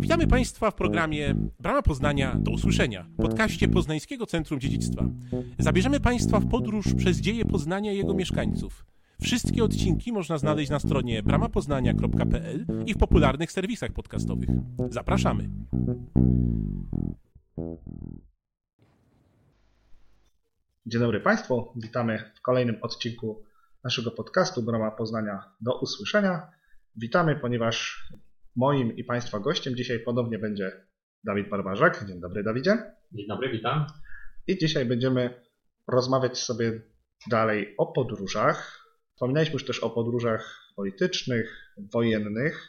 Witamy 0.00 0.26
Państwa 0.26 0.70
w 0.70 0.74
programie 0.74 1.34
Brama 1.58 1.82
Poznania 1.82 2.36
do 2.38 2.50
usłyszenia, 2.50 3.06
podcaście 3.16 3.68
Poznańskiego 3.68 4.26
Centrum 4.26 4.60
Dziedzictwa. 4.60 5.04
Zabierzemy 5.58 6.00
Państwa 6.00 6.40
w 6.40 6.48
podróż 6.48 6.94
przez 6.94 7.20
dzieje 7.20 7.44
Poznania 7.44 7.92
i 7.92 7.96
jego 7.96 8.14
mieszkańców. 8.14 8.84
Wszystkie 9.22 9.64
odcinki 9.64 10.12
można 10.12 10.38
znaleźć 10.38 10.70
na 10.70 10.78
stronie 10.78 11.22
bramapoznania.pl 11.22 12.66
i 12.86 12.94
w 12.94 12.98
popularnych 12.98 13.52
serwisach 13.52 13.92
podcastowych. 13.92 14.48
Zapraszamy. 14.90 15.50
Dzień 20.86 21.00
dobry 21.00 21.20
Państwu, 21.20 21.72
witamy 21.76 22.32
w 22.34 22.40
kolejnym 22.40 22.76
odcinku 22.82 23.42
naszego 23.84 24.10
podcastu 24.10 24.62
Brama 24.62 24.90
Poznania 24.90 25.44
do 25.60 25.80
usłyszenia. 25.80 26.50
Witamy, 26.96 27.36
ponieważ 27.36 28.06
moim 28.56 28.96
i 28.96 29.04
Państwa 29.04 29.40
gościem 29.40 29.76
dzisiaj 29.76 30.00
ponownie 30.00 30.38
będzie 30.38 30.72
Dawid 31.24 31.48
Barbarzak. 31.48 32.06
Dzień 32.08 32.20
dobry 32.20 32.42
Dawidzie. 32.42 32.76
Dzień 33.12 33.26
dobry, 33.28 33.52
witam. 33.52 33.86
I 34.46 34.58
dzisiaj 34.58 34.86
będziemy 34.86 35.42
rozmawiać 35.88 36.38
sobie 36.38 36.82
dalej 37.30 37.74
o 37.78 37.86
podróżach. 37.86 38.86
Wspominaliśmy 39.14 39.52
już 39.52 39.64
też 39.64 39.80
o 39.80 39.90
podróżach 39.90 40.72
politycznych, 40.76 41.74
wojennych, 41.92 42.68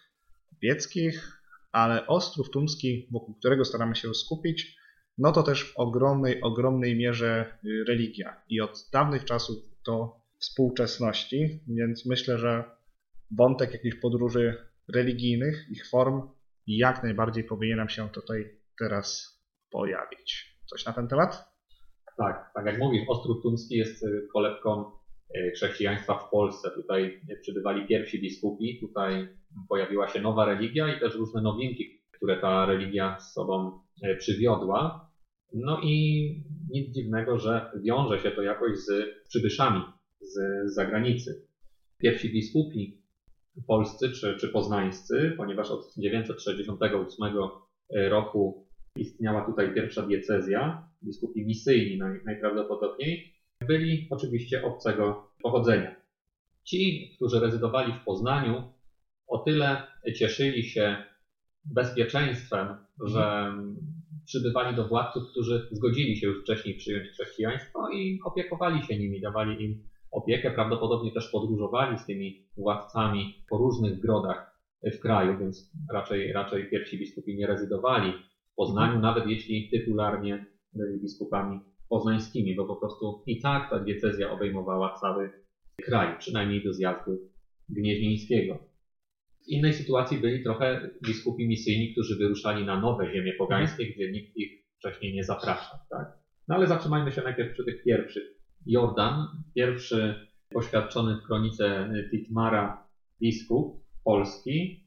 wieckich, 0.61 1.41
ale 1.71 2.07
Ostrów 2.07 2.49
Tumski, 2.49 3.07
wokół 3.11 3.35
którego 3.35 3.65
staramy 3.65 3.95
się 3.95 4.13
skupić, 4.13 4.77
no 5.17 5.31
to 5.31 5.43
też 5.43 5.63
w 5.63 5.77
ogromnej, 5.77 6.41
ogromnej 6.41 6.95
mierze 6.95 7.57
y, 7.65 7.83
religia. 7.87 8.41
I 8.49 8.61
od 8.61 8.89
dawnych 8.93 9.25
czasów 9.25 9.57
do 9.85 10.15
współczesności, 10.39 11.59
więc 11.67 12.05
myślę, 12.05 12.37
że 12.37 12.63
wątek 13.31 13.73
jakichś 13.73 13.95
podróży 13.95 14.70
religijnych, 14.95 15.65
ich 15.71 15.89
form 15.89 16.21
jak 16.67 17.03
najbardziej 17.03 17.43
powinien 17.43 17.77
nam 17.77 17.89
się 17.89 18.09
tutaj 18.09 18.57
teraz 18.79 19.39
pojawić. 19.71 20.57
Coś 20.65 20.85
na 20.85 20.93
ten 20.93 21.07
temat? 21.07 21.51
Tak, 22.17 22.51
tak 22.55 22.65
jak 22.65 22.79
mówisz, 22.79 23.03
Ostrów 23.07 23.41
Tumski 23.41 23.75
jest 23.75 24.03
y, 24.03 24.27
kolebką 24.33 24.91
y, 25.35 25.51
chrześcijaństwa 25.55 26.13
w 26.17 26.29
Polsce. 26.29 26.71
Tutaj 26.71 27.21
przybywali 27.41 27.87
pierwsi 27.87 28.21
biskupi, 28.21 28.79
tutaj 28.79 29.27
pojawiła 29.69 30.07
się 30.07 30.21
nowa 30.21 30.45
religia 30.45 30.95
i 30.95 30.99
też 30.99 31.15
różne 31.15 31.41
nowinki, 31.41 32.01
które 32.11 32.37
ta 32.37 32.65
religia 32.65 33.19
z 33.19 33.33
sobą 33.33 33.79
y, 34.03 34.15
przywiodła. 34.15 35.11
No 35.53 35.79
i 35.83 36.25
nic 36.69 36.95
dziwnego, 36.95 37.37
że 37.37 37.71
wiąże 37.83 38.19
się 38.19 38.31
to 38.31 38.41
jakoś 38.41 38.77
z 38.77 38.89
przybyszami 39.29 39.81
z 40.21 40.39
zagranicy. 40.73 41.47
Pierwsi 41.97 42.33
biskupi 42.33 43.00
polscy 43.67 44.11
czy, 44.11 44.35
czy 44.35 44.47
poznańscy, 44.47 45.33
ponieważ 45.37 45.71
od 45.71 45.93
968 45.97 47.35
roku 48.09 48.67
istniała 48.95 49.45
tutaj 49.45 49.73
pierwsza 49.73 50.01
diecezja, 50.01 50.87
biskupi 51.03 51.45
misyjni 51.45 51.97
naj, 51.97 52.21
najprawdopodobniej, 52.25 53.33
byli 53.67 54.07
oczywiście 54.09 54.63
obcego 54.63 55.31
pochodzenia. 55.43 55.95
Ci, 56.63 57.11
którzy 57.15 57.39
rezydowali 57.39 57.93
w 57.93 58.05
Poznaniu, 58.05 58.73
o 59.27 59.37
tyle 59.37 59.87
cieszyli 60.15 60.63
się 60.63 61.03
bezpieczeństwem, 61.65 62.67
że 63.05 63.53
przybywali 64.25 64.75
do 64.75 64.87
władców, 64.87 65.23
którzy 65.31 65.67
zgodzili 65.71 66.17
się 66.17 66.27
już 66.27 66.41
wcześniej 66.41 66.75
przyjąć 66.75 67.07
chrześcijaństwo 67.07 67.89
i 67.89 68.19
opiekowali 68.25 68.83
się 68.83 68.97
nimi, 68.99 69.21
dawali 69.21 69.63
im 69.63 69.83
opiekę, 70.11 70.51
prawdopodobnie 70.51 71.11
też 71.11 71.29
podróżowali 71.31 71.97
z 71.97 72.05
tymi 72.05 72.47
władcami 72.57 73.43
po 73.49 73.57
różnych 73.57 73.99
grodach 73.99 74.61
w 74.83 74.99
kraju, 74.99 75.37
więc 75.39 75.71
raczej, 75.93 76.33
raczej 76.33 76.69
pierwsi 76.69 76.99
biskupi 76.99 77.35
nie 77.35 77.47
rezydowali 77.47 78.13
w 78.51 78.55
Poznaniu, 78.55 78.95
mhm. 78.95 79.01
nawet 79.01 79.27
jeśli 79.27 79.69
tytularnie 79.69 80.45
byli 80.73 81.01
biskupami 81.01 81.59
poznańskimi, 81.89 82.55
bo 82.55 82.65
po 82.65 82.75
prostu 82.75 83.23
i 83.27 83.41
tak 83.41 83.69
ta 83.69 83.79
diecezja 83.79 84.31
obejmowała 84.31 84.93
cały 84.93 85.31
kraj, 85.83 86.17
przynajmniej 86.19 86.63
do 86.63 86.73
zjazdu 86.73 87.19
gnieźnieńskiego. 87.69 88.71
W 89.45 89.47
innej 89.47 89.73
sytuacji 89.73 90.17
byli 90.17 90.43
trochę 90.43 90.89
biskupi 91.07 91.47
misyjni, 91.47 91.91
którzy 91.91 92.15
wyruszali 92.17 92.65
na 92.65 92.79
nowe 92.79 93.13
ziemie 93.13 93.33
pogańskie, 93.33 93.85
gdzie 93.85 94.11
nikt 94.11 94.37
ich 94.37 94.65
wcześniej 94.77 95.13
nie 95.13 95.23
zapraszał. 95.23 95.79
Tak? 95.89 96.07
No 96.47 96.55
ale 96.55 96.67
zatrzymajmy 96.67 97.11
się 97.11 97.21
najpierw 97.21 97.53
przy 97.53 97.65
tych 97.65 97.83
pierwszych. 97.83 98.40
Jordan, 98.65 99.27
pierwszy 99.55 100.15
poświadczony 100.49 101.15
w 101.15 101.23
kronice 101.23 101.93
Titmara 102.11 102.83
biskup 103.21 103.81
polski, 104.03 104.81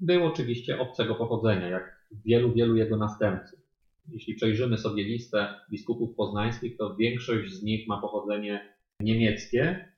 był 0.00 0.26
oczywiście 0.26 0.78
obcego 0.80 1.14
pochodzenia, 1.14 1.68
jak 1.68 1.96
wielu, 2.24 2.52
wielu 2.52 2.76
jego 2.76 2.96
następców. 2.96 3.58
Jeśli 4.08 4.34
przejrzymy 4.34 4.78
sobie 4.78 5.04
listę 5.04 5.54
biskupów 5.70 6.16
poznańskich, 6.16 6.76
to 6.76 6.96
większość 6.96 7.52
z 7.52 7.62
nich 7.62 7.88
ma 7.88 8.00
pochodzenie 8.00 8.76
niemieckie. 9.00 9.88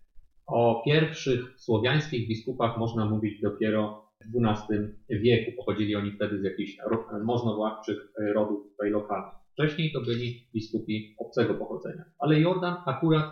O 0.47 0.83
pierwszych 0.85 1.55
słowiańskich 1.57 2.29
biskupach 2.29 2.79
można 2.79 3.05
mówić 3.05 3.41
dopiero 3.41 4.09
w 4.21 4.47
XII 4.47 4.79
wieku. 5.11 5.53
Pochodzili 5.57 5.97
oni 5.97 6.13
wtedy 6.13 6.39
z 6.39 6.43
jakichś 6.43 6.77
możnowładczych 7.25 8.13
rodów 8.35 8.63
tutaj 8.71 8.91
lokalnych. 8.91 9.38
Wcześniej 9.59 9.93
to 9.93 10.01
byli 10.01 10.47
biskupi 10.55 11.15
obcego 11.19 11.55
pochodzenia. 11.55 12.05
Ale 12.19 12.41
Jordan 12.41 12.77
akurat 12.87 13.27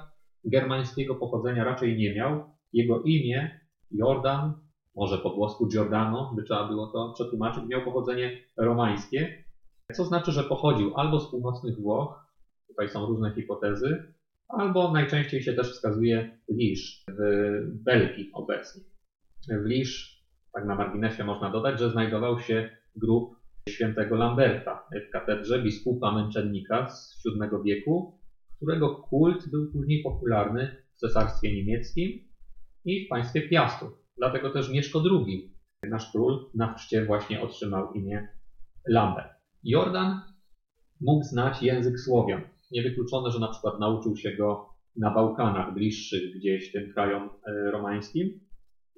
germańskiego 0.45 1.15
pochodzenia 1.15 1.65
raczej 1.65 1.97
nie 1.97 2.15
miał. 2.15 2.45
Jego 2.73 3.03
imię 3.03 3.61
Jordan, 3.91 4.53
może 4.97 5.19
po 5.19 5.31
włosku 5.31 5.67
Giordano, 5.67 6.33
by 6.37 6.43
trzeba 6.43 6.69
było 6.69 6.87
to 6.87 7.13
przetłumaczyć, 7.15 7.65
miał 7.69 7.85
pochodzenie 7.85 8.39
romańskie, 8.57 9.43
co 9.95 10.05
znaczy, 10.05 10.33
że 10.33 10.45
pochodził 10.45 10.97
albo 10.97 11.21
z 11.21 11.31
północnych 11.31 11.77
Włoch, 11.81 12.27
tutaj 12.69 12.89
są 12.89 13.07
różne 13.07 13.33
hipotezy, 13.35 14.05
albo 14.49 14.93
najczęściej 14.93 15.43
się 15.43 15.53
też 15.53 15.73
wskazuje 15.73 16.31
Lisz 16.49 17.03
w 17.09 17.21
Belgii 17.85 18.31
obecnie. 18.33 18.83
W 19.49 19.67
Lisz, 19.67 20.23
tak 20.53 20.65
na 20.65 20.75
marginesie 20.75 21.25
można 21.25 21.51
dodać, 21.51 21.79
że 21.79 21.91
znajdował 21.91 22.39
się 22.39 22.65
grób 22.97 23.36
świętego 23.69 24.17
Lamberta 24.17 24.89
w 25.09 25.11
katedrze 25.13 25.63
biskupa 25.63 26.15
męczennika 26.15 26.91
z 26.91 27.23
VII 27.25 27.63
wieku, 27.65 28.19
którego 28.57 28.97
kult 28.97 29.51
był 29.51 29.73
później 29.73 30.03
popularny 30.03 30.77
w 30.97 30.99
cesarstwie 30.99 31.55
niemieckim 31.55 32.25
i 32.85 33.07
w 33.07 33.09
państwie 33.09 33.49
Piastów. 33.49 33.89
Dlatego 34.19 34.51
też 34.51 34.71
Mieszko 34.71 35.03
II, 35.11 35.55
nasz 35.83 36.13
król, 36.13 36.51
na 36.55 36.75
chrzcie 36.75 37.05
właśnie 37.05 37.43
otrzymał 37.43 37.93
imię 37.93 38.29
Lambert. 38.89 39.33
Jordan 39.65 40.21
mógł 41.01 41.25
znać 41.25 41.63
język 41.63 42.01
Słowian. 42.01 42.43
Niewykluczone, 42.71 43.31
że 43.31 43.41
na 43.41 43.49
przykład 43.49 43.81
nauczył 43.81 44.17
się 44.17 44.37
go 44.37 44.69
na 44.97 45.11
Bałkanach, 45.11 45.75
bliższych 45.75 46.37
gdzieś 46.37 46.73
tym 46.73 46.93
krajom 46.93 47.31
e, 47.47 47.71
romańskim 47.71 48.41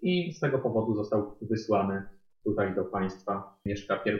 i 0.02 0.32
z 0.32 0.40
tego 0.40 0.58
powodu 0.58 0.94
został 0.94 1.38
wysłany 1.50 2.02
tutaj 2.44 2.74
do 2.74 2.84
państwa 2.84 3.58
Mieszka 3.64 4.00
I. 4.06 4.10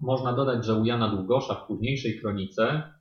Można 0.00 0.32
dodać, 0.32 0.64
że 0.64 0.74
u 0.74 0.84
Jana 0.84 1.16
Długosza 1.16 1.54
w 1.54 1.66
późniejszej 1.66 2.20
kronice 2.20 2.92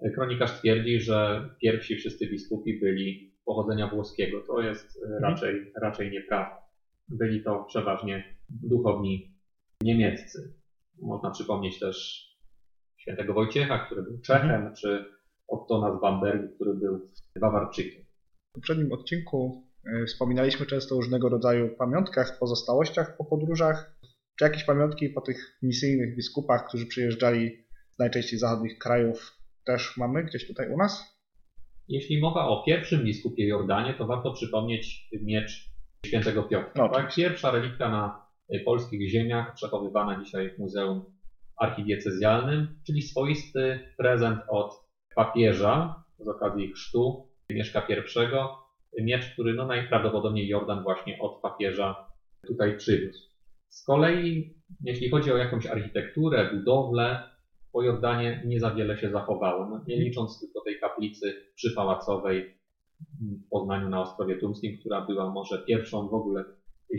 e, 0.00 0.10
kronikarz 0.10 0.52
twierdzi, 0.58 1.00
że 1.00 1.48
pierwsi 1.62 1.96
wszyscy 1.96 2.26
biskupi 2.26 2.80
byli 2.80 3.32
pochodzenia 3.44 3.88
włoskiego. 3.88 4.40
To 4.46 4.60
jest 4.60 4.98
e, 5.02 5.04
mhm. 5.04 5.22
raczej, 5.22 5.72
raczej 5.76 6.10
nieprawda. 6.10 6.62
Byli 7.08 7.44
to 7.44 7.64
przeważnie 7.64 8.36
duchowni 8.48 9.34
niemieccy. 9.82 10.54
Można 11.00 11.30
przypomnieć 11.30 11.78
też 11.78 12.26
świętego 12.96 13.34
Wojciecha, 13.34 13.86
który 13.86 14.02
był 14.02 14.20
Czechem, 14.20 14.50
mhm. 14.50 14.74
czy 14.74 15.04
Ottona 15.48 15.98
z 15.98 16.00
Bambergu, 16.00 16.54
który 16.54 16.74
był 16.74 17.08
Bawarczykiem. 17.40 18.04
W 18.50 18.54
poprzednim 18.54 18.92
odcinku 18.92 19.71
wspominaliśmy 20.06 20.66
często 20.66 20.94
o 20.94 20.98
różnego 20.98 21.28
rodzaju 21.28 21.76
pamiątkach, 21.76 22.38
pozostałościach 22.38 23.16
po 23.16 23.24
podróżach, 23.24 23.96
czy 24.38 24.44
jakieś 24.44 24.64
pamiątki 24.64 25.08
po 25.08 25.20
tych 25.20 25.58
misyjnych 25.62 26.16
biskupach, 26.16 26.68
którzy 26.68 26.86
przyjeżdżali 26.86 27.64
z 27.90 27.98
najczęściej 27.98 28.38
zachodnich 28.38 28.78
krajów, 28.78 29.38
też 29.64 29.96
mamy 29.96 30.24
gdzieś 30.24 30.46
tutaj 30.46 30.70
u 30.70 30.76
nas? 30.76 31.18
Jeśli 31.88 32.20
mowa 32.20 32.48
o 32.48 32.62
pierwszym 32.66 33.04
biskupie 33.04 33.46
Jordanie, 33.46 33.94
to 33.94 34.06
warto 34.06 34.32
przypomnieć 34.32 35.08
miecz 35.22 35.70
świętego 36.06 36.42
Piotra. 36.42 36.72
No, 36.76 36.88
tak? 36.88 37.14
Pierwsza 37.14 37.50
relikta 37.50 37.88
na 37.88 38.26
polskich 38.64 39.10
ziemiach, 39.10 39.54
przechowywana 39.54 40.24
dzisiaj 40.24 40.50
w 40.50 40.58
Muzeum 40.58 41.04
Archidiecezjalnym, 41.56 42.80
czyli 42.86 43.02
swoisty 43.02 43.80
prezent 43.96 44.40
od 44.48 44.72
papieża 45.14 46.04
z 46.18 46.28
okazji 46.28 46.72
chrztu 46.72 47.28
Mieszka 47.50 47.86
I 47.88 47.94
miecz, 49.00 49.32
który 49.32 49.54
no 49.54 49.66
najprawdopodobniej 49.66 50.48
Jordan 50.48 50.82
właśnie 50.82 51.18
od 51.18 51.40
papieża 51.40 52.06
tutaj 52.46 52.76
przywiózł. 52.76 53.32
Z 53.68 53.84
kolei, 53.84 54.54
jeśli 54.84 55.10
chodzi 55.10 55.32
o 55.32 55.36
jakąś 55.36 55.66
architekturę, 55.66 56.50
budowlę, 56.54 57.22
po 57.72 57.82
Jordanie 57.82 58.42
nie 58.46 58.60
za 58.60 58.74
wiele 58.74 58.98
się 58.98 59.10
zachowało. 59.10 59.68
No, 59.68 59.84
nie 59.86 59.96
licząc 59.96 60.40
tylko 60.40 60.60
tej 60.60 60.80
kaplicy 60.80 61.34
przypałacowej 61.54 62.54
w 63.20 63.48
Poznaniu 63.50 63.88
na 63.88 64.02
Ostrowie 64.02 64.36
Tumskim, 64.36 64.78
która 64.78 65.00
była 65.00 65.30
może 65.30 65.58
pierwszą 65.58 66.08
w 66.08 66.14
ogóle 66.14 66.44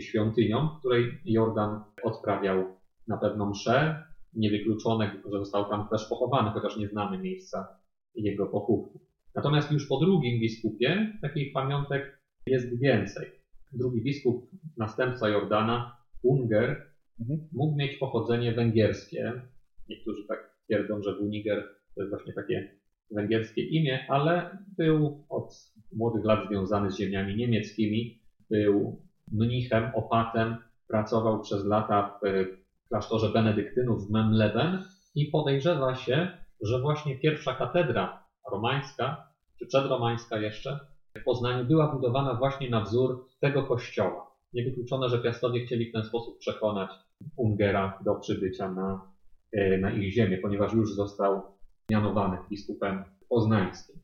świątynią, 0.00 0.68
w 0.68 0.78
której 0.78 1.20
Jordan 1.24 1.80
odprawiał 2.02 2.76
na 3.08 3.16
pewną 3.16 3.50
mszę. 3.50 4.04
Niewykluczone, 4.32 5.22
że 5.32 5.38
został 5.38 5.68
tam 5.68 5.88
też 5.88 6.08
pochowany, 6.08 6.50
chociaż 6.50 6.76
nie 6.76 6.88
znamy 6.88 7.18
miejsca 7.18 7.68
jego 8.14 8.46
pochówku. 8.46 9.00
Natomiast 9.34 9.72
już 9.72 9.88
po 9.88 9.98
drugim 9.98 10.40
biskupie 10.40 11.12
takich 11.22 11.52
pamiątek 11.52 12.18
jest 12.46 12.80
więcej. 12.80 13.26
Drugi 13.72 14.02
biskup, 14.02 14.50
następca 14.76 15.28
Jordana, 15.28 15.96
Unger, 16.22 16.94
Mhm. 17.20 17.48
mógł 17.52 17.76
mieć 17.76 17.96
pochodzenie 17.96 18.52
węgierskie. 18.52 19.42
Niektórzy 19.88 20.26
tak 20.28 20.38
twierdzą, 20.64 21.02
że 21.02 21.16
Wuniger 21.16 21.68
to 21.94 22.00
jest 22.00 22.10
właśnie 22.10 22.32
takie 22.32 22.68
węgierskie 23.10 23.62
imię, 23.62 24.06
ale 24.08 24.58
był 24.76 25.24
od 25.28 25.72
młodych 25.92 26.24
lat 26.24 26.48
związany 26.48 26.90
z 26.90 26.96
ziemiami 26.96 27.36
niemieckimi. 27.36 28.18
Był 28.50 29.00
mnichem, 29.32 29.90
opatem, 29.94 30.56
pracował 30.88 31.40
przez 31.40 31.64
lata 31.64 32.18
w 32.22 32.44
klasztorze 32.88 33.28
benedyktynów 33.28 34.06
w 34.06 34.10
Memleben 34.10 34.78
i 35.14 35.26
podejrzewa 35.26 35.94
się, 35.94 36.28
że 36.60 36.80
właśnie 36.80 37.18
pierwsza 37.18 37.52
katedra 37.52 38.18
romańska, 38.52 39.23
czy 39.58 39.66
przedromańska 39.66 40.38
jeszcze, 40.38 40.80
w 41.20 41.24
Poznaniu 41.24 41.64
była 41.64 41.92
budowana 41.92 42.34
właśnie 42.34 42.70
na 42.70 42.80
wzór 42.80 43.28
tego 43.40 43.62
kościoła. 43.62 44.34
Niewykluczone, 44.52 45.08
że 45.08 45.18
piastowie 45.18 45.66
chcieli 45.66 45.90
w 45.90 45.92
ten 45.92 46.04
sposób 46.04 46.38
przekonać 46.38 46.90
Ungera 47.36 47.98
do 48.04 48.14
przybycia 48.14 48.70
na, 48.70 49.12
e, 49.52 49.78
na 49.78 49.92
ich 49.92 50.12
ziemię, 50.12 50.38
ponieważ 50.38 50.72
już 50.72 50.94
został 50.94 51.42
mianowany 51.90 52.38
biskupem 52.50 53.04
poznańskim. 53.28 53.96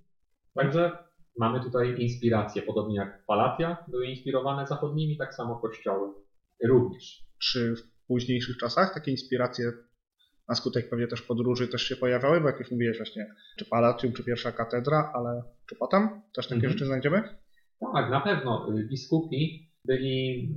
Także 0.55 0.99
mamy 1.39 1.61
tutaj 1.65 2.03
inspiracje, 2.03 2.63
podobnie 2.63 2.97
jak 2.97 3.27
Palatia 3.27 3.77
były 3.89 4.07
inspirowane 4.07 4.67
zachodnimi, 4.67 5.17
tak 5.17 5.35
samo 5.35 5.57
kościoły 5.57 6.09
również. 6.65 7.25
Czy 7.39 7.75
w 7.77 8.07
późniejszych 8.07 8.57
czasach 8.57 8.95
takie 8.95 9.11
inspiracje 9.11 9.73
na 10.51 10.55
skutek 10.57 10.91
pewnie 10.91 11.07
też 11.07 11.23
podróży 11.23 11.69
też 11.69 11.83
się 11.83 11.97
pojawiały? 11.97 12.41
Bo 12.41 12.47
jak 12.47 12.59
już 12.59 12.71
mówiłeś 12.71 12.97
właśnie, 12.97 13.27
czy 13.59 13.65
Palatium, 13.65 14.13
czy 14.13 14.25
pierwsza 14.25 14.53
katedra, 14.53 15.13
ale 15.15 15.43
czy 15.69 15.77
potem 15.77 16.09
też 16.35 16.47
takie 16.47 16.55
Mhm. 16.55 16.73
rzeczy 16.73 16.87
znajdziemy? 16.87 17.23
Tak, 17.95 18.11
na 18.11 18.21
pewno. 18.21 18.69
Y, 18.79 18.87
Biskupi 18.89 19.69
byli 19.85 20.49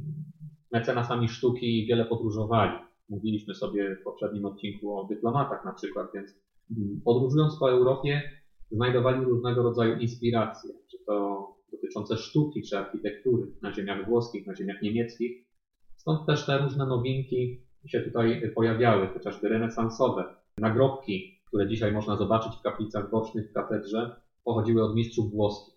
mecenasami 0.72 1.28
sztuki 1.28 1.84
i 1.84 1.88
wiele 1.88 2.06
podróżowali. 2.06 2.72
Mówiliśmy 3.10 3.56
sobie 3.56 3.96
w 3.96 4.04
poprzednim 4.04 4.46
odcinku 4.46 4.98
o 5.00 5.08
dyplomatach 5.08 5.66
na 5.66 5.74
przykład, 5.74 6.08
więc 6.14 6.30
mm, 6.78 7.02
podróżując 7.06 7.60
po 7.60 7.72
Europie 7.72 8.22
znajdowali 8.72 9.26
różnego 9.26 9.64
rodzaju 9.64 9.98
inspiracje, 10.00 10.70
czy 10.92 10.98
to 11.06 11.48
dotyczące 11.72 12.18
sztuki, 12.18 12.62
czy 12.62 12.78
architektury 12.78 13.48
na 13.62 13.74
ziemiach 13.74 14.06
włoskich, 14.06 14.48
na 14.48 14.56
ziemiach 14.56 14.82
niemieckich. 14.82 15.46
Stąd 15.96 16.28
też 16.28 16.46
te 16.46 16.58
różne 16.58 16.86
nowinki 16.86 17.63
się 17.90 18.02
tutaj 18.02 18.52
pojawiały, 18.56 19.08
chociażby 19.08 19.50
renesansowe. 19.50 20.36
Nagrobki, 20.58 21.42
które 21.48 21.68
dzisiaj 21.68 21.92
można 21.92 22.18
zobaczyć 22.18 22.54
w 22.56 22.62
kaplicach 22.62 23.10
bocznych 23.10 23.50
w 23.50 23.54
katedrze, 23.54 24.16
pochodziły 24.44 24.84
od 24.84 24.96
mistrzów 24.96 25.32
włoskich. 25.32 25.74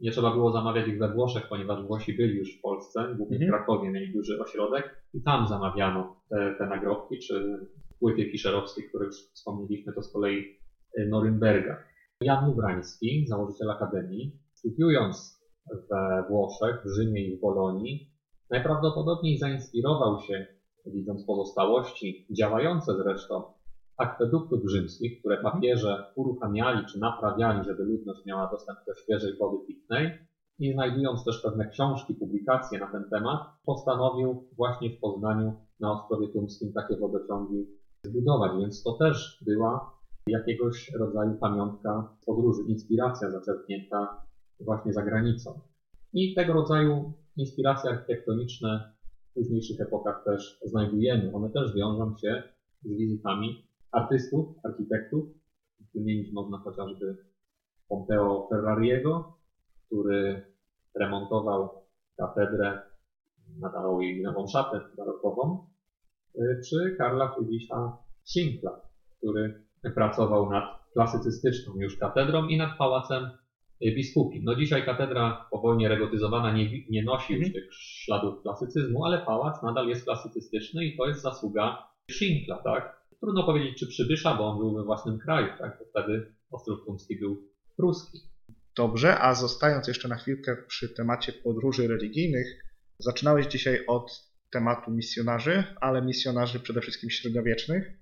Nie 0.00 0.10
trzeba 0.10 0.32
było 0.32 0.52
zamawiać 0.52 0.88
ich 0.88 0.98
we 0.98 1.12
Włoszech, 1.12 1.48
ponieważ 1.48 1.86
Włosi 1.86 2.16
byli 2.16 2.36
już 2.36 2.58
w 2.58 2.60
Polsce, 2.60 3.14
głównie 3.16 3.38
w 3.38 3.42
Mhm. 3.42 3.50
Krakowie 3.50 3.90
mieli 3.90 4.12
duży 4.12 4.40
ośrodek 4.40 5.02
i 5.14 5.22
tam 5.22 5.46
zamawiano 5.46 6.16
te, 6.30 6.54
te 6.58 6.66
nagrobki, 6.66 7.18
czy 7.18 7.58
płyty 8.00 8.30
fiszerowskie, 8.30 8.82
które 8.82 9.06
już 9.06 9.16
wspomnieliśmy, 9.16 9.92
to 9.92 10.02
z 10.02 10.12
kolei 10.12 10.58
y, 10.98 11.06
Norymberga. 11.08 11.76
Jan 12.20 12.46
Lubrański, 12.46 13.26
założyciel 13.28 13.70
Akademii, 13.70 14.32
studiując 14.54 15.38
we 15.90 16.24
Włoszech, 16.28 16.82
w 16.84 16.88
Rzymie 16.88 17.26
i 17.26 17.36
w 17.36 17.40
Bolonii, 17.40 18.10
najprawdopodobniej 18.50 19.38
zainspirował 19.38 20.20
się, 20.20 20.46
widząc 20.86 21.24
pozostałości, 21.26 22.26
działające 22.30 22.92
zresztą, 22.96 23.42
akweduktów 23.96 24.60
rzymskich, 24.70 25.20
które 25.20 25.42
papieże 25.42 26.04
uruchamiali 26.16 26.86
czy 26.86 26.98
naprawiali, 26.98 27.64
żeby 27.64 27.84
ludność 27.84 28.24
miała 28.26 28.50
dostęp 28.50 28.78
do 28.86 28.94
świeżej 28.94 29.36
wody 29.40 29.66
pitnej 29.66 30.10
i 30.58 30.72
znajdując 30.72 31.24
też 31.24 31.42
pewne 31.42 31.68
książki, 31.68 32.14
publikacje 32.14 32.78
na 32.78 32.92
ten 32.92 33.04
temat, 33.10 33.40
postanowił 33.64 34.48
właśnie 34.56 34.90
w 34.90 35.00
Poznaniu 35.00 35.52
na 35.80 35.92
Ostrowie 35.92 36.28
Tumskim 36.32 36.72
takie 36.72 36.96
wodociągi 36.96 37.66
zbudować, 38.04 38.52
więc 38.60 38.82
to 38.82 38.92
też 38.92 39.38
była 39.46 39.90
jakiegoś 40.26 40.90
rodzaju 40.98 41.34
pamiątka 41.40 42.14
podróży, 42.26 42.62
inspiracja 42.68 43.30
zaczerpnięta 43.30 44.22
właśnie 44.60 44.92
za 44.92 45.02
granicą. 45.02 45.60
I 46.12 46.34
tego 46.34 46.52
rodzaju 46.52 47.12
inspiracje 47.36 47.90
architektoniczne 47.90 48.97
późniejszych 49.38 49.80
epokach 49.80 50.24
też 50.24 50.58
znajdujemy. 50.64 51.34
One 51.34 51.50
też 51.50 51.74
wiążą 51.74 52.16
się 52.16 52.42
z 52.82 52.96
wizytami 52.96 53.68
artystów, 53.92 54.46
architektów. 54.64 55.28
Wymienić 55.94 56.32
można 56.32 56.58
chociażby 56.58 57.16
Pompeo 57.88 58.48
Ferrariego, 58.50 59.36
który 59.86 60.42
remontował 60.94 61.70
katedrę, 62.16 62.82
nadawał 63.58 64.00
jej 64.00 64.22
nową 64.22 64.46
szatę 64.46 64.80
barokową, 64.96 65.66
y, 66.34 66.60
czy 66.68 66.96
Karla 66.98 67.34
Friedricha 67.34 67.98
Schinkla, 68.24 68.80
który 69.18 69.64
pracował 69.94 70.50
nad 70.50 70.64
klasycystyczną 70.92 71.74
już 71.76 71.96
katedrą 71.98 72.46
i 72.46 72.56
nad 72.56 72.78
pałacem 72.78 73.30
biskupim. 73.80 74.44
No 74.44 74.54
dzisiaj 74.54 74.84
katedra 74.84 75.46
po 75.50 75.60
wojnie 75.60 75.88
regotyzowana 75.88 76.52
nie, 76.52 76.88
nie 76.90 77.02
nosi 77.02 77.34
już 77.34 77.52
tych 77.52 77.74
śladów 77.74 78.42
klasycyzmu, 78.42 79.04
ale 79.04 79.18
pałac 79.18 79.62
nadal 79.62 79.88
jest 79.88 80.04
klasycystyczny 80.04 80.84
i 80.84 80.96
to 80.96 81.08
jest 81.08 81.22
zasługa 81.22 81.88
Schinkla, 82.10 82.62
tak? 82.64 82.98
Trudno 83.20 83.44
powiedzieć, 83.44 83.78
czy 83.78 83.86
przybysza, 83.86 84.34
bo 84.34 84.46
on 84.46 84.58
był 84.58 84.74
we 84.74 84.84
własnym 84.84 85.18
kraju, 85.18 85.48
tak? 85.58 85.78
Bo 85.78 85.84
wtedy 85.84 86.34
Ostrów 86.50 86.84
Tumski 86.86 87.18
był 87.18 87.48
pruski. 87.76 88.18
Dobrze, 88.76 89.18
a 89.18 89.34
zostając 89.34 89.88
jeszcze 89.88 90.08
na 90.08 90.16
chwilkę 90.16 90.56
przy 90.68 90.88
temacie 90.88 91.32
podróży 91.32 91.88
religijnych, 91.88 92.46
zaczynałeś 92.98 93.46
dzisiaj 93.46 93.86
od 93.86 94.28
tematu 94.50 94.90
misjonarzy, 94.90 95.64
ale 95.80 96.02
misjonarzy 96.02 96.60
przede 96.60 96.80
wszystkim 96.80 97.10
średniowiecznych. 97.10 97.92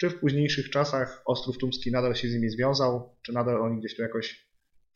Czy 0.00 0.10
w 0.10 0.20
późniejszych 0.20 0.70
czasach 0.70 1.22
Ostrów 1.26 1.58
Tumski 1.58 1.92
nadal 1.92 2.14
się 2.14 2.28
z 2.28 2.34
nimi 2.34 2.48
związał? 2.48 3.16
Czy 3.22 3.32
nadal 3.32 3.62
oni 3.62 3.78
gdzieś 3.78 3.96
tu 3.96 4.02
jakoś 4.02 4.49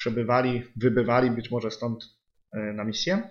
przebywali, 0.04 0.62
wybywali, 0.76 1.30
być 1.30 1.50
może 1.50 1.70
stąd 1.70 2.04
e, 2.52 2.72
na 2.72 2.84
misję? 2.84 3.22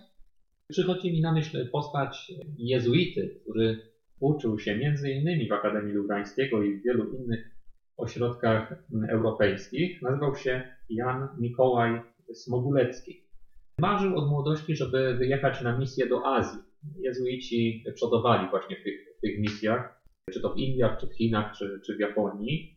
Przychodzi 0.69 1.11
mi 1.11 1.21
na 1.21 1.33
myśl 1.33 1.69
postać 1.71 2.31
jezuity, 2.57 3.39
który 3.41 3.79
uczył 4.19 4.59
się 4.59 4.77
między 4.77 5.11
innymi 5.11 5.49
w 5.49 5.51
Akademii 5.51 5.93
Lubrańskiego 5.93 6.63
i 6.63 6.77
w 6.77 6.83
wielu 6.83 7.13
innych 7.13 7.51
ośrodkach 7.97 8.83
europejskich. 9.09 10.01
Nazywał 10.01 10.35
się 10.35 10.63
Jan 10.89 11.27
Mikołaj 11.39 12.01
Smogulecki. 12.33 13.23
Marzył 13.79 14.17
od 14.17 14.29
młodości, 14.29 14.75
żeby 14.75 15.15
wyjechać 15.17 15.61
na 15.61 15.77
misję 15.77 16.07
do 16.07 16.25
Azji. 16.25 16.59
Jezuici 16.99 17.83
przodowali 17.95 18.49
właśnie 18.49 18.75
w 18.75 18.83
tych, 18.83 19.17
w 19.17 19.21
tych 19.21 19.39
misjach, 19.39 20.03
czy 20.33 20.41
to 20.41 20.53
w 20.53 20.57
Indiach, 20.57 20.99
czy 20.99 21.07
w 21.07 21.13
Chinach, 21.13 21.57
czy, 21.57 21.81
czy 21.85 21.95
w 21.95 21.99
Japonii. 21.99 22.72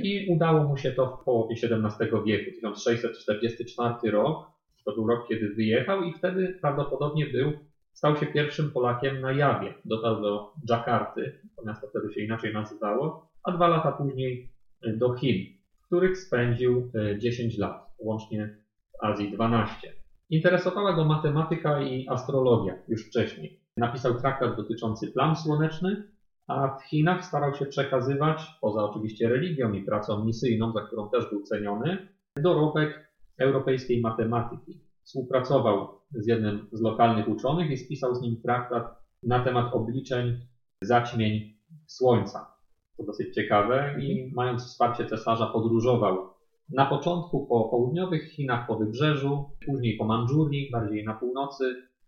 I 0.00 0.34
udało 0.34 0.64
mu 0.64 0.76
się 0.76 0.92
to 0.92 1.18
w 1.22 1.24
połowie 1.24 1.54
XVII 1.62 2.10
wieku, 2.26 2.50
1644 2.74 4.10
rok. 4.10 4.46
To 4.84 4.92
był 4.92 5.06
rok, 5.06 5.28
kiedy 5.28 5.48
wyjechał 5.48 6.02
i 6.02 6.12
wtedy 6.12 6.58
prawdopodobnie 6.60 7.26
był, 7.26 7.52
stał 7.92 8.16
się 8.16 8.26
pierwszym 8.26 8.70
Polakiem 8.70 9.20
na 9.20 9.32
Jawie. 9.32 9.74
Dotarł 9.84 10.22
do 10.22 10.52
Dżakarty, 10.66 11.38
to 11.56 11.88
wtedy 11.88 12.12
się 12.14 12.20
inaczej 12.20 12.52
nazywało, 12.52 13.30
a 13.44 13.52
dwa 13.52 13.68
lata 13.68 13.92
później 13.92 14.48
do 14.82 15.14
Chin, 15.14 15.56
w 15.82 15.86
których 15.86 16.18
spędził 16.18 16.90
e, 16.94 17.18
10 17.18 17.58
lat, 17.58 17.86
łącznie 17.98 18.56
w 18.92 19.04
Azji 19.04 19.32
12. 19.32 19.92
Interesowała 20.30 20.92
go 20.92 21.04
matematyka 21.04 21.82
i 21.82 22.08
astrologia 22.08 22.74
już 22.88 23.06
wcześniej. 23.06 23.60
Napisał 23.76 24.20
traktat 24.20 24.56
dotyczący 24.56 25.12
plam 25.12 25.36
słonecznych, 25.36 25.98
a 26.46 26.68
w 26.68 26.82
Chinach 26.82 27.24
starał 27.24 27.54
się 27.54 27.66
przekazywać, 27.66 28.58
poza 28.60 28.84
oczywiście 28.84 29.28
religią 29.28 29.72
i 29.72 29.84
pracą 29.84 30.24
misyjną, 30.24 30.72
za 30.72 30.80
którą 30.80 31.10
też 31.10 31.30
był 31.30 31.42
ceniony, 31.42 32.08
dorobek 32.36 33.12
europejskiej 33.38 34.00
matematyki. 34.00 34.80
Współpracował 35.02 35.88
z 36.10 36.26
jednym 36.26 36.68
z 36.72 36.80
lokalnych 36.80 37.28
uczonych 37.28 37.70
i 37.70 37.76
spisał 37.76 38.14
z 38.14 38.20
nim 38.20 38.40
traktat 38.42 38.96
na 39.22 39.44
temat 39.44 39.74
obliczeń 39.74 40.40
zaćmień 40.82 41.56
Słońca. 41.86 42.50
To 42.96 43.04
dosyć 43.04 43.34
ciekawe 43.34 43.96
i 44.00 44.32
mając 44.34 44.62
wsparcie 44.62 45.06
cesarza 45.06 45.46
podróżował 45.46 46.36
na 46.68 46.86
początku 46.86 47.46
po 47.46 47.64
południowych 47.64 48.30
Chinach, 48.30 48.66
po 48.66 48.76
wybrzeżu, 48.76 49.50
później 49.66 49.96
po 49.96 50.04
Mandżurii, 50.04 50.70
bardziej 50.72 51.04
na 51.04 51.14
północy, 51.14 51.64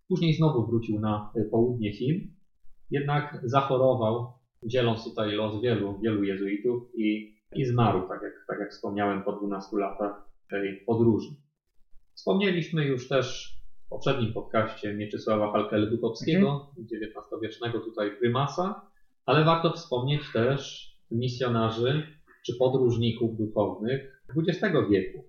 później 0.07 0.33
znowu 0.33 0.65
wrócił 0.65 0.99
na 0.99 1.31
południe 1.51 1.93
Chin, 1.93 2.38
jednak 2.91 3.41
zachorował, 3.43 4.33
dzieląc 4.63 5.03
tutaj 5.03 5.31
los 5.31 5.61
wielu, 5.61 5.99
wielu 5.99 6.23
jezuitów 6.23 6.83
i, 6.95 7.35
i 7.55 7.65
zmarł, 7.65 8.07
tak 8.07 8.21
jak, 8.21 8.33
tak 8.47 8.59
jak 8.59 8.71
wspomniałem, 8.71 9.23
po 9.23 9.33
12 9.33 9.77
latach 9.77 10.29
tej 10.49 10.83
podróży. 10.85 11.29
Wspomnieliśmy 12.13 12.85
już 12.85 13.07
też 13.07 13.55
w 13.85 13.89
poprzednim 13.89 14.33
podcaście 14.33 14.93
Mieczysława 14.93 15.53
Halkel-Dutowskiego, 15.53 16.65
XIX-wiecznego 16.79 17.79
tutaj 17.79 18.17
prymasa, 18.19 18.81
Ale 19.25 19.45
warto 19.45 19.71
wspomnieć 19.71 20.21
też 20.33 20.89
misjonarzy 21.11 22.03
czy 22.45 22.55
podróżników 22.59 23.37
duchownych 23.37 24.23
XX 24.37 24.75
wieku. 24.89 25.25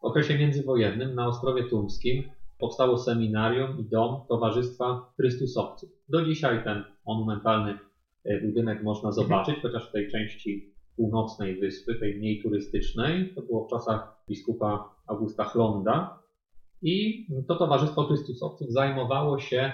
W 0.00 0.04
okresie 0.04 0.38
międzywojennym 0.38 1.14
na 1.14 1.26
Ostrowie 1.26 1.64
Tumskim 1.64 2.22
powstało 2.62 2.98
seminarium 2.98 3.78
i 3.78 3.84
dom 3.84 4.20
Towarzystwa 4.28 5.12
Chrystusowców. 5.16 5.90
Do 6.08 6.24
dzisiaj 6.24 6.64
ten 6.64 6.84
monumentalny 7.06 7.78
e, 8.24 8.40
budynek 8.40 8.82
można 8.82 9.12
zobaczyć, 9.12 9.56
chociaż 9.62 9.88
w 9.88 9.92
tej 9.92 10.10
części 10.10 10.74
północnej 10.96 11.60
wyspy, 11.60 11.94
tej 11.94 12.18
mniej 12.18 12.42
turystycznej, 12.42 13.34
to 13.34 13.42
było 13.42 13.66
w 13.66 13.70
czasach 13.70 14.24
biskupa 14.28 14.94
Augusta 15.06 15.44
Chlonda. 15.44 16.18
I 16.82 17.26
to 17.48 17.54
Towarzystwo 17.56 18.04
Chrystusowców 18.04 18.72
zajmowało 18.72 19.38
się 19.38 19.72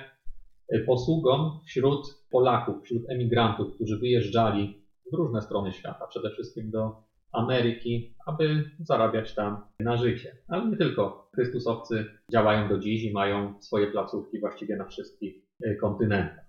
e, 0.68 0.78
posługą 0.78 1.60
wśród 1.66 2.06
Polaków, 2.30 2.84
wśród 2.84 3.10
emigrantów, 3.10 3.74
którzy 3.74 3.98
wyjeżdżali 3.98 4.82
w 5.12 5.16
różne 5.16 5.42
strony 5.42 5.72
świata, 5.72 6.06
przede 6.06 6.30
wszystkim 6.30 6.70
do 6.70 7.07
Ameryki, 7.32 8.14
aby 8.26 8.70
zarabiać 8.80 9.34
tam 9.34 9.62
na 9.80 9.96
życie. 9.96 10.36
Ale 10.48 10.68
nie 10.68 10.76
tylko. 10.76 11.30
Chrystusowcy 11.34 12.04
działają 12.32 12.68
do 12.68 12.78
dziś 12.78 13.04
i 13.04 13.12
mają 13.12 13.54
swoje 13.60 13.86
placówki 13.86 14.40
właściwie 14.40 14.76
na 14.76 14.84
wszystkich 14.84 15.34
e, 15.64 15.74
kontynentach. 15.74 16.44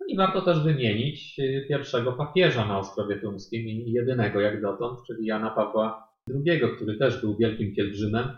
No 0.00 0.06
I 0.08 0.16
warto 0.16 0.42
też 0.42 0.64
wymienić 0.64 1.40
e, 1.40 1.68
pierwszego 1.68 2.12
papieża 2.12 2.66
na 2.66 2.78
Ostrowie 2.78 3.16
Tumskim 3.16 3.68
i 3.68 3.92
jedynego 3.92 4.40
jak 4.40 4.62
dotąd, 4.62 4.98
czyli 5.06 5.26
Jana 5.26 5.50
Pawła 5.50 6.08
II, 6.30 6.60
który 6.76 6.98
też 6.98 7.20
był 7.20 7.36
wielkim 7.36 7.74
pielgrzymem. 7.74 8.28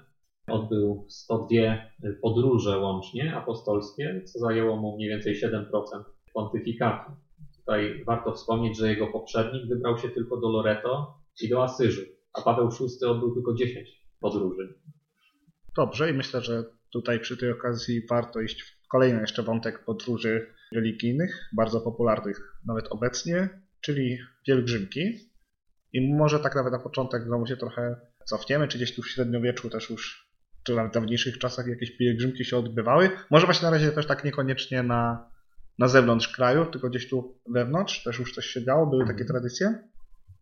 Odbył 0.49 1.07
102 1.09 1.57
podróże 2.23 2.79
łącznie 2.79 3.37
apostolskie, 3.37 4.23
co 4.25 4.39
zajęło 4.39 4.77
mu 4.77 4.97
mniej 4.97 5.09
więcej 5.09 5.35
7% 5.35 5.67
pontyfikatu. 6.35 7.13
Tutaj 7.57 8.05
warto 8.07 8.33
wspomnieć, 8.33 8.79
że 8.79 8.89
jego 8.89 9.07
poprzednik 9.07 9.69
wybrał 9.69 9.99
się 9.99 10.09
tylko 10.09 10.37
do 10.37 10.49
Loreto 10.49 11.20
i 11.43 11.49
do 11.49 11.65
Asyżu, 11.65 12.03
a 12.33 12.43
Paweł 12.43 12.69
VI 12.71 13.07
odbył 13.07 13.35
tylko 13.35 13.55
10 13.55 13.89
podróży. 14.21 14.75
Dobrze 15.77 16.11
i 16.11 16.15
myślę, 16.15 16.41
że 16.41 16.65
tutaj 16.93 17.21
przy 17.21 17.37
tej 17.37 17.53
okazji 17.53 18.07
warto 18.07 18.41
iść 18.41 18.63
w 18.63 18.89
kolejny 18.89 19.21
jeszcze 19.21 19.43
wątek 19.43 19.85
podróży 19.85 20.55
religijnych, 20.73 21.49
bardzo 21.53 21.81
popularnych 21.81 22.57
nawet 22.67 22.87
obecnie, 22.89 23.49
czyli 23.81 24.19
pielgrzymki. 24.47 25.31
I 25.93 26.15
może 26.15 26.41
tak 26.41 26.55
nawet 26.55 26.73
na 26.73 26.79
początek 26.79 27.25
znowu 27.25 27.47
się 27.47 27.57
trochę 27.57 27.97
cofniemy, 28.25 28.69
czy 28.69 28.79
gdzieś 28.79 28.95
tu 28.95 29.03
w 29.03 29.09
średniowieczu 29.09 29.71
też 29.71 29.91
już, 29.91 30.31
czy 30.65 30.75
nawet 30.75 30.93
w 30.93 30.95
dawniejszych 30.95 31.39
czasach 31.39 31.67
jakieś 31.67 31.97
pielgrzymki 31.97 32.45
się 32.45 32.57
odbywały. 32.57 33.11
Może 33.31 33.47
właśnie 33.47 33.67
na 33.67 33.71
razie 33.71 33.93
też 33.93 34.07
tak 34.07 34.25
niekoniecznie 34.25 34.83
na, 34.83 35.31
na 35.79 35.89
zewnątrz 35.89 36.29
kraju, 36.29 36.67
tylko 36.67 36.91
gdzieś 36.91 37.09
tu 37.09 37.41
wewnątrz 37.49 38.03
też 38.05 38.19
już 38.19 38.35
coś 38.35 38.47
się 38.47 38.65
działo, 38.65 38.87
były 38.87 39.07
takie 39.07 39.25
tradycje? 39.25 39.91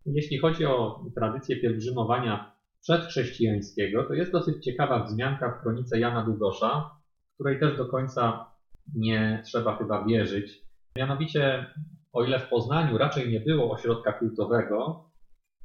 Jeśli 0.07 0.39
chodzi 0.39 0.67
o 0.67 1.05
tradycję 1.15 1.57
pielgrzymowania 1.57 2.53
przedchrześcijańskiego, 2.81 4.05
to 4.05 4.15
jest 4.15 4.33
dosyć 4.33 4.65
ciekawa 4.65 5.05
wzmianka 5.05 5.51
w 5.51 5.63
kronice 5.63 6.01
Jana 6.01 6.25
Długosza, 6.25 6.91
której 7.35 7.61
też 7.61 7.77
do 7.77 7.87
końca 7.87 8.47
nie 8.95 9.43
trzeba 9.45 9.77
chyba 9.77 10.05
wierzyć. 10.05 10.63
Mianowicie, 10.97 11.67
o 12.13 12.25
ile 12.25 12.39
w 12.39 12.49
Poznaniu 12.49 12.99
raczej 12.99 13.33
nie 13.33 13.41
było 13.41 13.73
ośrodka 13.73 14.13
kultowego, 14.13 15.05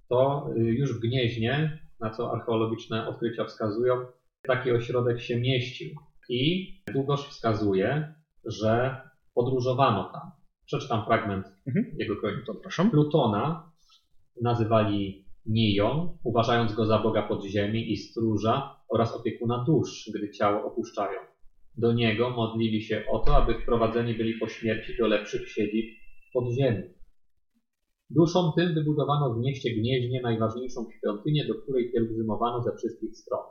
to 0.09 0.49
y, 0.57 0.59
już 0.59 0.97
w 0.97 0.99
Gnieźnie, 0.99 1.79
na 1.99 2.09
co 2.09 2.31
archeologiczne 2.31 3.07
odkrycia 3.07 3.45
wskazują, 3.45 4.05
taki 4.41 4.71
ośrodek 4.71 5.21
się 5.21 5.39
mieścił. 5.39 5.89
I 6.29 6.73
Długosz 6.93 7.29
wskazuje, 7.29 8.13
że 8.45 9.01
podróżowano 9.33 10.11
tam. 10.13 10.31
Przeczytam 10.65 11.05
fragment 11.05 11.45
mhm. 11.67 11.95
jego 11.97 12.15
kroniki. 12.15 12.51
Plutona 12.91 13.71
nazywali 14.41 15.23
Niją, 15.45 16.17
uważając 16.23 16.73
go 16.73 16.85
za 16.85 16.99
boga 16.99 17.27
podziemi 17.27 17.91
i 17.91 17.97
stróża 17.97 18.75
oraz 18.89 19.15
opiekuna 19.15 19.63
dusz, 19.67 20.11
gdy 20.15 20.31
ciało 20.31 20.65
opuszczają. 20.65 21.19
Do 21.77 21.93
niego 21.93 22.29
modlili 22.29 22.81
się 22.81 23.03
o 23.11 23.19
to, 23.19 23.35
aby 23.35 23.53
wprowadzeni 23.53 24.13
byli 24.13 24.39
po 24.39 24.47
śmierci 24.47 24.97
do 24.99 25.07
lepszych 25.07 25.49
siedzib 25.49 25.85
podziemi. 26.33 26.83
Duszom 28.09 28.51
tym 28.55 28.73
wybudowano 28.73 29.33
w 29.33 29.39
mieście 29.39 29.75
Gnieźnie 29.75 30.21
najważniejszą 30.21 30.85
świątynię, 30.97 31.47
do 31.47 31.55
której 31.55 31.91
pielgrzymowano 31.91 32.63
ze 32.63 32.75
wszystkich 32.75 33.17
stron. 33.17 33.45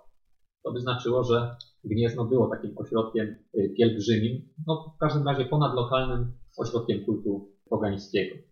To 0.64 0.72
by 0.72 0.80
znaczyło, 0.80 1.24
że 1.24 1.56
Gniezno 1.84 2.24
było 2.24 2.48
takim 2.48 2.78
ośrodkiem 2.78 3.26
y, 3.58 3.74
pielgrzymim, 3.78 4.48
no 4.66 4.94
w 4.96 4.98
każdym 4.98 5.26
razie 5.26 5.44
ponadlokalnym 5.44 6.32
ośrodkiem 6.58 7.04
kultu 7.04 7.48
pogańskiego. 7.70 8.51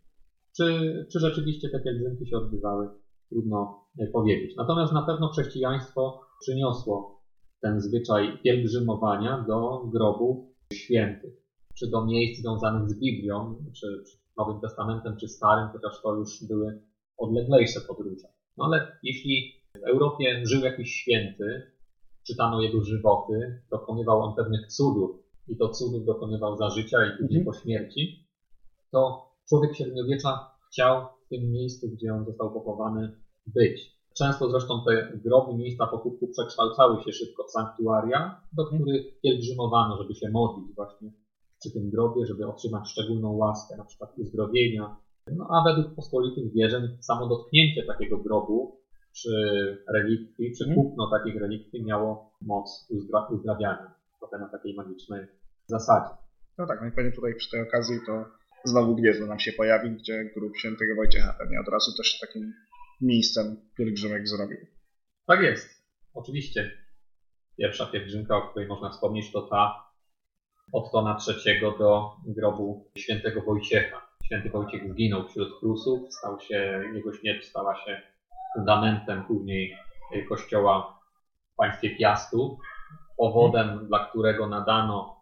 Czy, 0.57 1.07
czy 1.13 1.21
rzeczywiście 1.21 1.69
te 1.71 1.81
pielgrzymki 1.81 2.27
się 2.27 2.37
odbywały? 2.37 2.89
Trudno 3.29 3.87
y, 4.01 4.11
powiedzieć. 4.13 4.57
Natomiast 4.57 4.93
na 4.93 5.03
pewno 5.03 5.29
chrześcijaństwo 5.29 6.21
przyniosło 6.41 7.21
ten 7.61 7.81
zwyczaj 7.81 8.39
pielgrzymowania 8.45 9.45
do 9.49 9.85
grobów 9.87 10.47
świętych, 10.73 11.35
czy 11.75 11.91
do 11.91 12.07
miejsc 12.07 12.41
związanych 12.41 12.89
z 12.89 12.99
Biblią, 12.99 13.65
czy, 13.65 14.03
czy 14.11 14.19
Nowym 14.37 14.61
Testamentem, 14.61 15.17
czy 15.17 15.29
Starym, 15.29 15.69
chociaż 15.73 16.03
to 16.03 16.15
już 16.15 16.45
były 16.49 16.83
odleglejsze 17.19 17.81
podróże. 17.81 18.29
No 18.57 18.65
ale 18.65 18.99
jeśli 19.03 19.53
w 19.75 19.89
Europie 19.89 20.43
żył 20.47 20.61
jakiś 20.61 20.91
święty, 20.91 21.73
czytano 22.27 22.63
jego 22.63 22.85
żywoty, 22.85 23.63
dokonywał 23.71 24.23
on 24.23 24.37
pewnych 24.37 24.67
cudów 24.67 25.11
i 25.49 25.57
to 25.57 25.69
cudów 25.69 26.05
dokonywał 26.07 26.57
za 26.57 26.71
życia 26.71 26.99
i 27.07 27.23
później 27.23 27.41
mhm. 27.41 27.45
po 27.45 27.53
śmierci, 27.53 28.27
to 28.91 29.30
człowiek 29.49 29.77
średniowiecza 29.77 30.51
chciał 30.69 31.07
w 31.27 31.29
tym 31.29 31.53
miejscu, 31.53 31.89
gdzie 31.89 32.15
on 32.15 32.25
został 32.25 32.53
pochowany, 32.53 33.17
być. 33.47 34.01
Często 34.19 34.51
zresztą 34.51 34.85
te 34.87 35.19
groby, 35.25 35.55
miejsca 35.55 35.87
pochówku 35.87 36.29
przekształcały 36.29 37.03
się 37.03 37.13
szybko 37.13 37.45
w 37.45 37.51
sanktuaria, 37.51 38.41
do 38.53 38.63
mhm. 38.63 38.83
których 38.83 39.21
pielgrzymowano, 39.21 39.97
żeby 40.03 40.15
się 40.15 40.31
modlić 40.31 40.75
właśnie 40.77 41.13
przy 41.61 41.73
tym 41.73 41.91
grobie, 41.91 42.27
żeby 42.27 42.47
otrzymać 42.47 42.89
szczególną 42.89 43.33
łaskę, 43.33 43.77
na 43.77 43.85
przykład 43.85 44.19
uzdrowienia. 44.19 44.97
No 45.37 45.47
a 45.51 45.65
według 45.65 45.95
pospolitych 45.95 46.53
wierzeń 46.53 46.83
samo 47.01 47.29
dotknięcie 47.29 47.87
takiego 47.87 48.19
grobu 48.19 48.81
czy 49.13 49.31
relikwii, 49.95 50.53
czy 50.59 50.65
mhm. 50.65 50.75
kupno 50.75 51.11
takich 51.11 51.41
relikwii 51.41 51.85
miało 51.85 52.33
moc 52.43 52.87
uzdra 52.91 53.27
uzdrawiania, 53.27 53.95
trochę 54.19 54.39
na 54.39 54.49
takiej 54.49 54.75
magicznej 54.75 55.27
zasadzie. 55.67 56.15
No 56.59 56.67
tak, 56.67 56.81
no 56.81 56.89
i 56.89 56.93
pewnie 56.93 57.13
tutaj 57.13 57.35
przy 57.35 57.51
tej 57.51 57.63
okazji 57.63 57.97
to 58.07 58.25
znowu 58.65 58.97
Gniezno 58.97 59.27
nam 59.27 59.39
się 59.41 59.53
pojawi, 59.53 59.91
gdzie 59.91 60.25
grób 60.37 60.59
świętego 60.59 60.95
Wojciecha 60.95 61.37
pewnie 61.39 61.61
od 61.61 61.69
razu 61.69 61.97
też 61.97 62.19
takim 62.21 62.55
miejscem 63.01 63.57
pielgrzymek 63.77 64.29
zrobił. 64.29 64.59
Tak 65.27 65.41
jest, 65.41 65.85
oczywiście. 66.15 66.71
Pierwsza 67.59 67.87
pielgrzymka, 67.87 68.37
o 68.37 68.49
której 68.49 68.69
można 68.69 68.91
wspomnieć, 68.91 69.33
to 69.33 69.43
ta 69.43 69.91
od 70.73 70.93
Tona 70.93 71.19
III 71.29 71.61
do 71.61 72.17
grobu 72.27 72.91
świętego 72.99 73.43
Wojciecha. 73.43 74.11
Święty 74.25 74.51
Wojciech 74.51 74.93
zginął 74.93 75.29
wśród 75.29 75.61
Prusów, 75.61 76.15
stał 76.15 76.41
się, 76.41 76.83
jego 76.95 77.13
śmierć 77.13 77.45
stała 77.45 77.85
się 77.85 78.03
fundamentem 78.55 79.25
później 79.25 79.77
kościoła 80.29 81.01
w 81.53 81.57
państwie 81.57 81.97
Piastów, 81.97 82.59
powodem, 83.17 83.87
dla 83.87 84.07
którego 84.09 84.49
nadano, 84.49 85.20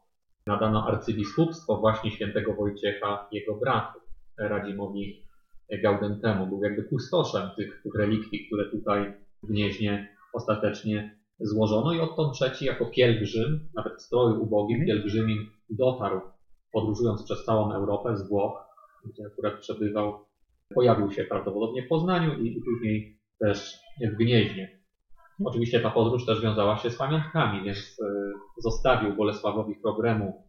nadano 0.48 0.86
arcybiskupstwo 0.86 1.76
właśnie 1.76 2.10
świętego 2.10 2.54
Wojciecha 2.54 3.28
jego 3.32 3.54
bratu, 3.54 3.98
Radzimowi 4.38 5.22
Gaudentemu. 5.82 6.46
Był 6.46 6.64
jakby 6.64 6.82
kustoszem 6.82 7.50
tych, 7.56 7.80
tych 7.82 7.94
relikwii, 7.94 8.46
które 8.46 8.70
tutaj 8.70 9.12
w 9.42 9.46
Gnieźnie 9.46 10.14
ostatecznie 10.32 11.18
złożono 11.40 11.92
i 11.92 12.00
odtąd 12.00 12.34
trzeci 12.34 12.64
jako 12.64 12.86
pielgrzym, 12.86 13.68
nawet 13.74 13.98
w 13.98 14.02
stroju 14.02 14.42
ubogim, 14.42 14.86
pielgrzymin 14.86 15.38
dotarł, 15.70 16.20
podróżując 16.72 17.24
przez 17.24 17.44
całą 17.44 17.72
Europę 17.72 18.16
z 18.16 18.28
Włoch, 18.28 18.66
gdzie 19.04 19.26
akurat 19.26 19.60
przebywał, 19.60 20.24
pojawił 20.74 21.10
się 21.10 21.24
prawdopodobnie 21.24 21.82
w 21.82 21.88
Poznaniu 21.88 22.34
i, 22.34 22.56
i 22.56 22.62
później 22.62 23.18
też 23.40 23.72
w 24.12 24.16
Gnieźnie. 24.16 24.77
Oczywiście 25.45 25.80
ta 25.80 25.90
podróż 25.90 26.26
też 26.26 26.42
wiązała 26.42 26.78
się 26.78 26.90
z 26.90 26.97
pamiątkami, 26.97 27.64
więc 27.64 27.78
y, 27.78 28.02
zostawił 28.59 29.16
Bolesławowi 29.16 29.75
Chrobremu 29.75 30.49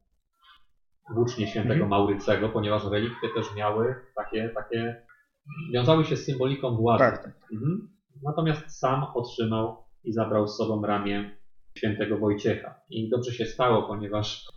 włócznie 1.15 1.47
świętego 1.47 1.83
mhm. 1.83 1.89
Maurycego, 1.89 2.49
ponieważ 2.49 2.85
relikwie 2.91 3.29
też 3.35 3.55
miały 3.55 3.95
takie, 4.15 4.49
takie 4.49 5.05
wiązały 5.73 6.05
się 6.05 6.17
z 6.17 6.25
symboliką 6.25 6.75
władzy. 6.75 6.99
Tak, 6.99 7.23
tak. 7.23 7.33
Mhm. 7.53 7.89
Natomiast 8.23 8.79
sam 8.79 9.05
otrzymał 9.15 9.77
i 10.03 10.13
zabrał 10.13 10.47
z 10.47 10.57
sobą 10.57 10.81
ramię 10.81 11.37
świętego 11.77 12.17
Wojciecha. 12.17 12.75
I 12.89 13.09
dobrze 13.09 13.31
się 13.31 13.45
stało, 13.45 13.83
ponieważ 13.83 14.47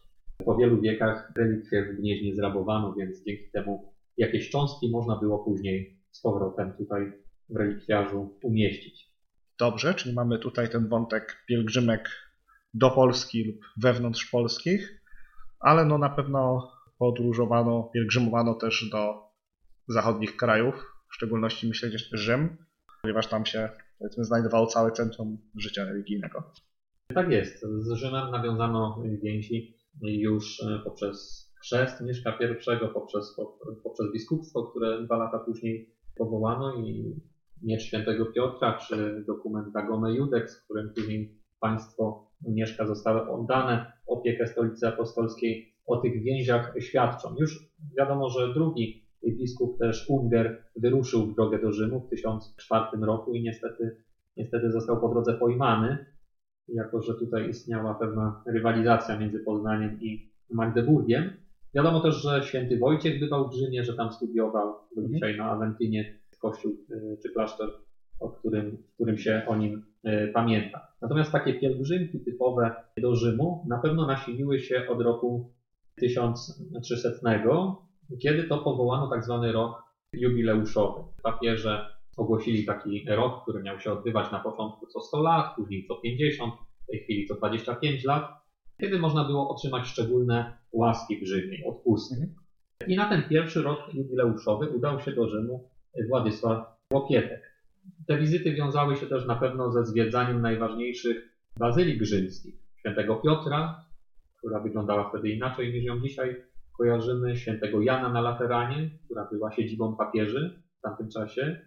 po 0.44 0.56
wielu 0.56 0.80
wiekach 0.80 1.32
relikwie 1.36 1.84
w 1.84 1.96
Gnieźnie 1.96 2.34
zrabowano, 2.34 2.92
więc 2.92 3.24
dzięki 3.24 3.50
temu 3.50 3.92
jakieś 4.16 4.50
cząstki 4.50 4.90
można 4.90 5.16
było 5.16 5.44
później 5.44 5.98
z 6.10 6.20
powrotem 6.20 6.72
tutaj 6.72 7.12
w 7.48 7.56
relikwiarzu 7.56 8.38
umieścić. 8.42 9.11
Dobrze, 9.58 9.94
czyli 9.94 10.14
mamy 10.14 10.38
tutaj 10.38 10.70
ten 10.70 10.88
wątek 10.88 11.44
pielgrzymek 11.48 12.08
do 12.74 12.90
Polski 12.90 13.44
lub 13.44 13.56
wewnątrz 13.76 14.30
polskich, 14.30 15.02
ale 15.60 15.84
no 15.84 15.98
na 15.98 16.10
pewno 16.10 16.72
podróżowano, 16.98 17.90
pielgrzymowano 17.94 18.54
też 18.54 18.90
do 18.90 19.30
zachodnich 19.88 20.36
krajów, 20.36 20.74
w 21.10 21.14
szczególności 21.14 21.68
myślę 21.68 21.88
gdzieś 21.88 22.08
Rzym, 22.12 22.56
ponieważ 23.02 23.26
tam 23.26 23.46
się 23.46 23.68
powiedzmy 23.98 24.24
znajdowało 24.24 24.66
całe 24.66 24.92
centrum 24.92 25.38
życia 25.58 25.84
religijnego. 25.84 26.52
Tak 27.14 27.30
jest. 27.30 27.66
Z 27.78 27.92
Rzymem 27.92 28.30
nawiązano 28.30 29.02
więzi 29.22 29.76
już 30.02 30.60
e, 30.62 30.80
poprzez 30.84 31.48
chrzest 31.62 32.00
Mieszka 32.00 32.38
I, 32.40 32.92
poprzez, 32.94 33.36
poprzez 33.84 34.12
biskupstwo, 34.12 34.62
które 34.62 35.04
dwa 35.04 35.16
lata 35.16 35.38
później 35.38 35.94
powołano 36.16 36.74
i 36.74 37.14
miecz 37.62 37.82
świętego 37.82 38.26
Piotra, 38.26 38.78
czy 38.78 39.24
dokument 39.26 39.72
Dagome 39.72 40.12
Judex, 40.12 40.60
w 40.60 40.64
którym 40.64 40.92
później 40.94 41.34
państwo 41.60 42.32
Mieszka 42.48 42.86
zostały 42.86 43.30
oddane 43.30 43.92
opiekę 44.06 44.46
stolicy 44.46 44.88
apostolskiej, 44.88 45.72
o 45.86 45.96
tych 45.96 46.22
więziach 46.22 46.74
świadczą. 46.80 47.34
Już 47.38 47.72
wiadomo, 47.98 48.28
że 48.30 48.54
drugi 48.54 49.02
biskup 49.30 49.78
też 49.78 50.06
Unger 50.08 50.64
wyruszył 50.76 51.26
w 51.26 51.34
drogę 51.34 51.58
do 51.62 51.72
Rzymu 51.72 52.00
w 52.00 52.08
1004 52.08 52.84
roku 53.00 53.34
i 53.34 53.42
niestety, 53.42 53.96
niestety 54.36 54.72
został 54.72 55.00
po 55.00 55.08
drodze 55.08 55.34
pojmany, 55.34 56.06
jako 56.68 57.02
że 57.02 57.14
tutaj 57.14 57.48
istniała 57.48 57.94
pewna 57.94 58.42
rywalizacja 58.46 59.18
między 59.18 59.38
Poznaniem 59.38 60.00
i 60.00 60.32
Magdeburgiem. 60.50 61.32
Wiadomo 61.74 62.00
też, 62.00 62.22
że 62.22 62.42
święty 62.42 62.78
Wojciech 62.78 63.20
bywał 63.20 63.48
w 63.48 63.54
Rzymie, 63.54 63.84
że 63.84 63.96
tam 63.96 64.12
studiował 64.12 64.74
do 64.96 65.02
mhm. 65.02 65.14
dzisiaj 65.14 65.36
na 65.36 65.44
Aventynie 65.44 66.21
kościół 66.42 66.72
y, 66.90 67.18
czy 67.22 67.32
klasztor, 67.32 67.72
o 68.20 68.28
którym, 68.30 68.76
w 68.90 68.94
którym 68.94 69.18
się 69.18 69.42
o 69.48 69.56
nim 69.56 69.82
y, 70.06 70.30
pamięta. 70.34 70.80
Natomiast 71.02 71.32
takie 71.32 71.54
pielgrzymki 71.54 72.24
typowe 72.24 72.70
do 73.02 73.14
Rzymu 73.14 73.64
na 73.68 73.78
pewno 73.78 74.06
nasiliły 74.06 74.58
się 74.58 74.86
od 74.88 75.00
roku 75.00 75.50
1300, 75.96 77.40
kiedy 78.22 78.44
to 78.44 78.58
powołano 78.58 79.10
tak 79.10 79.24
zwany 79.24 79.52
rok 79.52 79.82
jubileuszowy. 80.12 81.00
Papieże 81.22 81.86
ogłosili 82.16 82.66
taki 82.66 83.04
rok, 83.08 83.42
który 83.42 83.62
miał 83.62 83.80
się 83.80 83.92
odbywać 83.92 84.30
na 84.30 84.40
początku 84.40 84.86
co 84.86 85.00
100 85.00 85.20
lat, 85.20 85.46
później 85.56 85.84
co 85.88 85.94
50, 85.94 86.52
w 86.82 86.86
tej 86.86 87.00
chwili 87.00 87.26
co 87.26 87.34
25 87.34 88.04
lat, 88.04 88.22
kiedy 88.80 88.98
można 88.98 89.24
było 89.24 89.48
otrzymać 89.48 89.86
szczególne 89.86 90.56
łaski 90.72 91.16
w 91.20 91.26
Rzymie, 91.26 91.58
odpusty. 91.66 92.14
Mhm. 92.14 92.32
I 92.88 92.96
na 92.96 93.08
ten 93.08 93.22
pierwszy 93.28 93.62
rok 93.62 93.78
jubileuszowy 93.94 94.68
udał 94.68 95.00
się 95.00 95.12
do 95.12 95.28
Rzymu 95.28 95.68
Władysław 96.08 96.66
Łopietek. 96.92 97.52
Te 98.06 98.18
wizyty 98.18 98.52
wiązały 98.52 98.96
się 98.96 99.06
też 99.06 99.26
na 99.26 99.36
pewno 99.36 99.72
ze 99.72 99.86
zwiedzaniem 99.86 100.40
najważniejszych 100.40 101.28
bazylik 101.58 102.02
rzymskich. 102.02 102.54
Świętego 102.76 103.16
Piotra, 103.16 103.84
która 104.38 104.60
wyglądała 104.60 105.08
wtedy 105.08 105.28
inaczej 105.30 105.72
niż 105.72 105.84
ją 105.84 106.00
dzisiaj 106.00 106.42
kojarzymy, 106.78 107.36
świętego 107.36 107.82
Jana 107.82 108.08
na 108.08 108.20
Lateranie, 108.20 108.90
która 109.04 109.28
była 109.32 109.52
siedzibą 109.52 109.96
papieży 109.96 110.62
w 110.78 110.82
tamtym 110.82 111.08
czasie, 111.08 111.60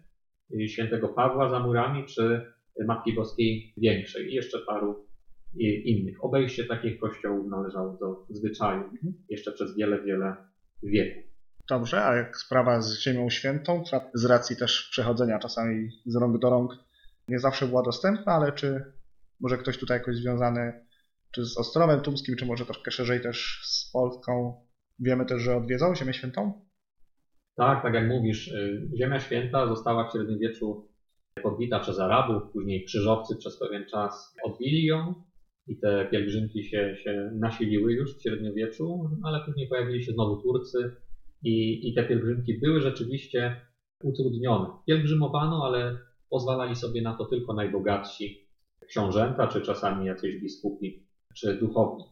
świętego 0.66 1.08
Pawła 1.08 1.48
za 1.48 1.60
murami, 1.60 2.04
czy 2.06 2.52
Matki 2.86 3.12
Boskiej 3.12 3.72
Większej 3.76 4.30
i 4.30 4.34
jeszcze 4.34 4.58
paru 4.58 5.06
innych. 5.84 6.24
Obejście 6.24 6.64
takich 6.64 7.00
kościołów 7.00 7.50
należało 7.50 7.96
do 8.00 8.26
zwyczaju 8.30 8.82
mhm. 8.82 9.14
jeszcze 9.28 9.52
przez 9.52 9.76
wiele, 9.76 10.02
wiele 10.02 10.36
wieków. 10.82 11.35
Dobrze, 11.68 12.04
a 12.04 12.16
jak 12.16 12.36
sprawa 12.36 12.80
z 12.80 12.98
Ziemią 12.98 13.30
Świętą, 13.30 13.82
z 14.14 14.24
racji 14.24 14.56
też 14.56 14.88
przechodzenia 14.90 15.38
czasami 15.38 15.88
z 16.06 16.16
rąk 16.16 16.38
do 16.38 16.50
rąk, 16.50 16.72
nie 17.28 17.38
zawsze 17.38 17.66
była 17.66 17.82
dostępna, 17.82 18.32
ale 18.32 18.52
czy 18.52 18.92
może 19.40 19.58
ktoś 19.58 19.78
tutaj 19.78 19.98
jakoś 19.98 20.16
związany 20.16 20.86
czy 21.30 21.44
z 21.44 21.58
Ostrowem 21.58 22.00
Tumskim, 22.00 22.36
czy 22.36 22.46
może 22.46 22.64
troszkę 22.64 22.90
szerzej 22.90 23.20
też 23.20 23.60
z 23.64 23.90
Polską, 23.92 24.54
wiemy 24.98 25.26
też, 25.26 25.42
że 25.42 25.56
odwiedzał 25.56 25.94
Ziemię 25.94 26.14
Świętą? 26.14 26.66
Tak, 27.56 27.82
tak 27.82 27.94
jak 27.94 28.08
mówisz, 28.08 28.48
y, 28.48 28.88
Ziemia 28.98 29.20
Święta 29.20 29.66
została 29.66 30.08
w 30.08 30.12
średniowieczu 30.12 30.88
podbita 31.42 31.80
przez 31.80 31.98
Arabów, 31.98 32.42
później 32.52 32.84
krzyżowcy 32.84 33.36
przez 33.36 33.58
pewien 33.58 33.86
czas 33.90 34.34
odbili 34.44 34.84
ją 34.84 35.14
i 35.66 35.78
te 35.78 36.08
pielgrzymki 36.10 36.64
się, 36.64 36.96
się 37.04 37.30
nasiliły 37.34 37.92
już 37.92 38.18
w 38.18 38.22
średniowieczu, 38.22 39.10
ale 39.24 39.44
później 39.44 39.68
pojawili 39.68 40.04
się 40.04 40.12
znowu 40.12 40.42
Turcy, 40.42 40.96
i, 41.42 41.88
i 41.88 41.94
te 41.94 42.04
pielgrzymki 42.04 42.60
były 42.60 42.80
rzeczywiście 42.80 43.60
utrudnione. 44.02 44.68
Pielgrzymowano, 44.86 45.64
ale 45.64 45.98
pozwalali 46.30 46.76
sobie 46.76 47.02
na 47.02 47.16
to 47.16 47.24
tylko 47.24 47.54
najbogatsi 47.54 48.46
książęta, 48.88 49.48
czy 49.48 49.60
czasami 49.60 50.06
jacyś 50.06 50.40
biskupi, 50.40 51.06
czy 51.34 51.54
duchowni. 51.54 52.04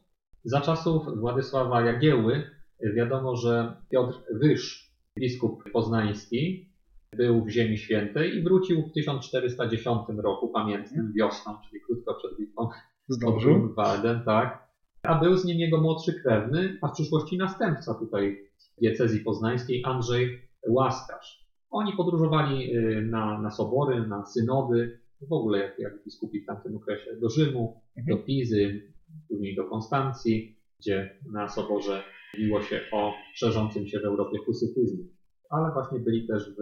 Za 0.44 0.60
czasów 0.60 1.18
Władysława 1.20 1.80
Jagieły 1.80 2.50
wiadomo, 2.96 3.36
że 3.36 3.76
Piotr 3.90 4.18
Wyż, 4.32 4.92
biskup 5.18 5.72
poznański, 5.72 6.70
był 7.16 7.44
w 7.44 7.48
Ziemi 7.48 7.78
Świętej 7.78 8.36
i 8.36 8.42
wrócił 8.42 8.82
w 8.82 8.92
1410 8.92 10.00
roku 10.16 10.48
pamiętnym 10.48 11.12
wiosną, 11.12 11.56
czyli 11.68 11.80
krótko 11.80 12.14
przed 12.14 12.38
bitwą 12.38 12.68
Zdążył. 13.08 13.74
Walden, 13.74 14.22
tak. 14.24 14.64
A 15.02 15.20
był 15.20 15.36
z 15.36 15.44
nim 15.44 15.58
jego 15.58 15.80
młodszy 15.80 16.14
krewny, 16.22 16.78
a 16.82 16.88
w 16.88 16.92
przyszłości 16.92 17.36
następca 17.36 17.94
tutaj 17.94 18.50
diecezji 18.80 19.20
poznańskiej 19.20 19.82
Andrzej 19.84 20.48
Łaskarz. 20.68 21.44
Oni 21.70 21.92
podróżowali 21.96 22.76
y, 22.76 23.08
na, 23.10 23.40
na 23.40 23.50
sobory, 23.50 24.06
na 24.06 24.26
synody, 24.26 25.00
w 25.28 25.32
ogóle 25.32 25.58
jak, 25.58 25.78
jak 25.78 26.04
biskupi 26.04 26.40
w 26.40 26.46
tamtym 26.46 26.76
okresie, 26.76 27.16
do 27.20 27.28
Rzymu, 27.30 27.82
mhm. 27.96 28.18
do 28.18 28.24
Pizy, 28.24 28.92
później 29.28 29.56
do 29.56 29.64
Konstancji, 29.64 30.58
gdzie 30.80 31.20
na 31.32 31.48
soborze 31.48 32.02
mówiło 32.34 32.62
się 32.62 32.80
o 32.92 33.12
szerzącym 33.34 33.86
się 33.86 34.00
w 34.00 34.04
Europie 34.04 34.38
husytyzmie. 34.46 35.04
Ale 35.50 35.72
właśnie 35.72 35.98
byli 35.98 36.26
też 36.26 36.50
w, 36.50 36.56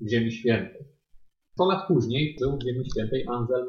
w 0.00 0.10
Ziemi 0.10 0.32
Świętej. 0.32 0.84
100 1.52 1.66
lat 1.66 1.88
później 1.88 2.36
był 2.40 2.58
w 2.58 2.62
Ziemi 2.62 2.90
Świętej 2.90 3.24
Anselm 3.28 3.66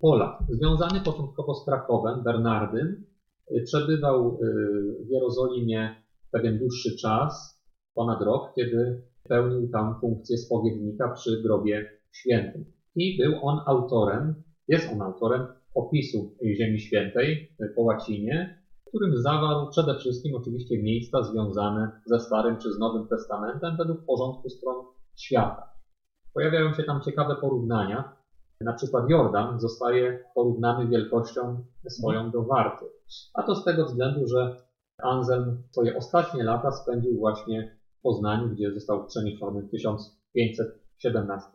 Polak, 0.00 0.38
związany 0.48 1.00
początkowo 1.00 1.54
z 1.54 1.64
Krakowem, 1.64 2.22
Bernardyn. 2.22 3.04
Y, 3.50 3.62
przebywał 3.64 4.38
y, 4.42 5.06
w 5.06 5.10
Jerozolimie 5.10 6.02
pewien 6.32 6.58
dłuższy 6.58 6.96
czas, 6.96 7.62
ponad 7.94 8.22
rok, 8.22 8.52
kiedy 8.54 9.02
pełnił 9.28 9.68
tam 9.68 10.00
funkcję 10.00 10.38
spowiednika 10.38 11.08
przy 11.08 11.42
grobie 11.42 11.90
świętym. 12.12 12.64
I 12.96 13.18
był 13.18 13.32
on 13.42 13.60
autorem, 13.66 14.42
jest 14.68 14.92
on 14.92 15.02
autorem 15.02 15.46
opisu 15.74 16.36
Ziemi 16.56 16.80
Świętej 16.80 17.56
po 17.76 17.82
łacinie, 17.82 18.62
w 18.86 18.88
którym 18.88 19.22
zawarł 19.22 19.70
przede 19.70 19.94
wszystkim 19.98 20.34
oczywiście 20.34 20.82
miejsca 20.82 21.22
związane 21.22 22.00
ze 22.06 22.20
Starym 22.20 22.56
czy 22.56 22.72
z 22.72 22.78
Nowym 22.78 23.08
Testamentem 23.08 23.76
według 23.76 24.04
porządku 24.06 24.48
stron 24.48 24.84
świata. 25.16 25.70
Pojawiają 26.34 26.74
się 26.74 26.82
tam 26.82 27.00
ciekawe 27.02 27.36
porównania. 27.40 28.16
Na 28.60 28.72
przykład 28.72 29.10
Jordan 29.10 29.60
zostaje 29.60 30.24
porównany 30.34 30.88
wielkością 30.88 31.64
swoją 31.88 32.30
do 32.30 32.42
Warty. 32.42 32.84
A 33.34 33.42
to 33.42 33.54
z 33.56 33.64
tego 33.64 33.84
względu, 33.84 34.26
że 34.26 34.56
Anselm 35.02 35.62
swoje 35.70 35.96
ostatnie 35.96 36.44
lata 36.44 36.72
spędził 36.72 37.18
właśnie 37.18 37.76
w 37.98 38.02
Poznaniu, 38.02 38.48
gdzie 38.48 38.72
został 38.74 39.06
przeniesiony 39.06 39.62
w 39.62 39.70
1517 39.70 41.48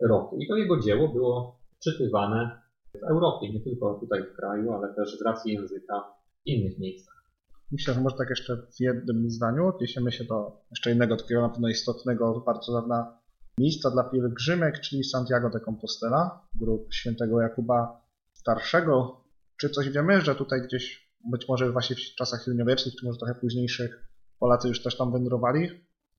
roku. 0.00 0.38
I 0.38 0.48
to 0.48 0.56
jego 0.56 0.80
dzieło 0.80 1.08
było 1.08 1.60
czytywane 1.84 2.62
w 2.94 3.02
Europie, 3.02 3.52
nie 3.52 3.60
tylko 3.60 3.94
tutaj 3.94 4.22
w 4.22 4.36
kraju, 4.36 4.72
ale 4.72 4.94
też 4.94 5.18
z 5.18 5.22
racji 5.22 5.52
języka 5.52 6.04
w 6.44 6.46
innych 6.46 6.78
miejscach. 6.78 7.24
Myślę, 7.72 7.94
że 7.94 8.00
może 8.00 8.16
tak 8.16 8.30
jeszcze 8.30 8.56
w 8.56 8.80
jednym 8.80 9.30
zdaniu 9.30 9.66
odniesiemy 9.66 10.12
się 10.12 10.24
do 10.24 10.60
jeszcze 10.70 10.92
innego 10.92 11.16
takiego 11.16 11.40
na 11.40 11.48
pewno 11.48 11.68
istotnego, 11.68 12.42
bardzo 12.46 12.72
dawna 12.72 13.18
miejsca 13.58 13.90
dla 13.90 14.04
pielgrzymek, 14.04 14.80
czyli 14.80 15.04
Santiago 15.04 15.50
de 15.50 15.60
Compostela, 15.60 16.46
grup 16.60 16.94
świętego 16.94 17.40
Jakuba 17.40 18.00
Starszego. 18.32 19.24
Czy 19.60 19.70
coś 19.70 19.90
wiemy, 19.90 20.20
że 20.20 20.34
tutaj 20.34 20.62
gdzieś 20.62 21.03
być 21.30 21.48
może 21.48 21.72
właśnie 21.72 21.96
w 21.96 22.14
czasach 22.18 22.44
średniowiecznych, 22.44 22.94
czy 22.94 23.06
może 23.06 23.18
trochę 23.18 23.34
późniejszych, 23.40 24.08
Polacy 24.38 24.68
już 24.68 24.82
też 24.82 24.96
tam 24.96 25.12
wędrowali, 25.12 25.68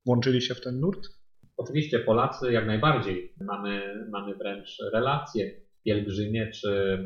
włączyli 0.06 0.42
się 0.42 0.56
w 0.56 0.62
ten 0.62 0.80
nurt? 0.80 1.08
Oczywiście 1.58 2.00
Polacy 2.00 2.52
jak 2.52 2.68
najbardziej. 2.68 3.34
Mamy, 3.42 4.06
mamy 4.12 4.36
wręcz 4.36 4.78
relacje 4.94 5.62
pielgrzymie 5.86 6.52
czy 6.52 6.98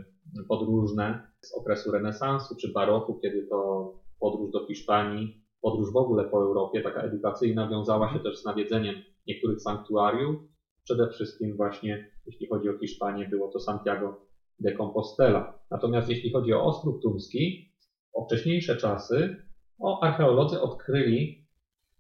podróżne 0.48 1.32
z 1.42 1.54
okresu 1.54 1.92
renesansu 1.92 2.56
czy 2.56 2.72
baroku, 2.72 3.20
kiedy 3.20 3.48
to 3.48 3.92
podróż 4.20 4.52
do 4.52 4.68
Hiszpanii, 4.68 5.44
podróż 5.62 5.94
w 5.94 5.98
ogóle 5.98 6.24
po 6.24 6.38
Europie, 6.38 6.82
taka 6.82 7.02
edukacyjna, 7.02 7.70
wiązała 7.70 8.14
się 8.14 8.20
też 8.20 8.38
z 8.38 8.46
nawiedzeniem 8.46 8.96
niektórych 9.28 9.62
sanktuariów. 9.62 10.36
Przede 10.84 11.10
wszystkim 11.10 11.56
właśnie, 11.58 12.12
jeśli 12.26 12.48
chodzi 12.48 12.70
o 12.70 12.78
Hiszpanię, 12.78 13.28
było 13.28 13.52
to 13.52 13.60
Santiago 13.60 14.26
de 14.60 14.78
Compostela. 14.78 15.60
Natomiast 15.72 16.10
jeśli 16.10 16.32
chodzi 16.32 16.54
o 16.54 16.64
Ostrów 16.64 17.02
Tumski, 17.02 17.69
o 18.14 18.26
wcześniejsze 18.26 18.78
czasy, 18.78 19.36
o 19.80 20.04
archeolodzy 20.04 20.62
odkryli 20.62 21.46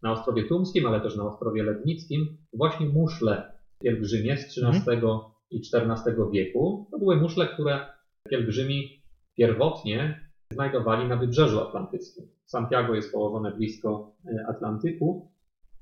na 0.03 0.11
Ostrowie 0.11 0.43
Tumskim, 0.43 0.85
ale 0.85 1.01
też 1.01 1.15
na 1.15 1.25
Ostrowie 1.25 1.63
Lednickim 1.63 2.37
właśnie 2.53 2.85
muszle 2.85 3.51
pielgrzymie 3.79 4.37
z 4.37 4.57
XIII 4.57 4.97
mm. 4.97 5.19
i 5.51 5.61
XIV 5.73 6.31
wieku. 6.31 6.87
To 6.91 6.99
były 6.99 7.15
muszle, 7.15 7.47
które 7.47 7.85
pielgrzymi 8.29 9.03
pierwotnie 9.37 10.29
znajdowali 10.51 11.07
na 11.07 11.15
wybrzeżu 11.15 11.59
atlantyckim. 11.59 12.27
Santiago 12.45 12.95
jest 12.95 13.11
położone 13.11 13.51
blisko 13.51 14.11
e, 14.25 14.47
Atlantyku 14.47 15.31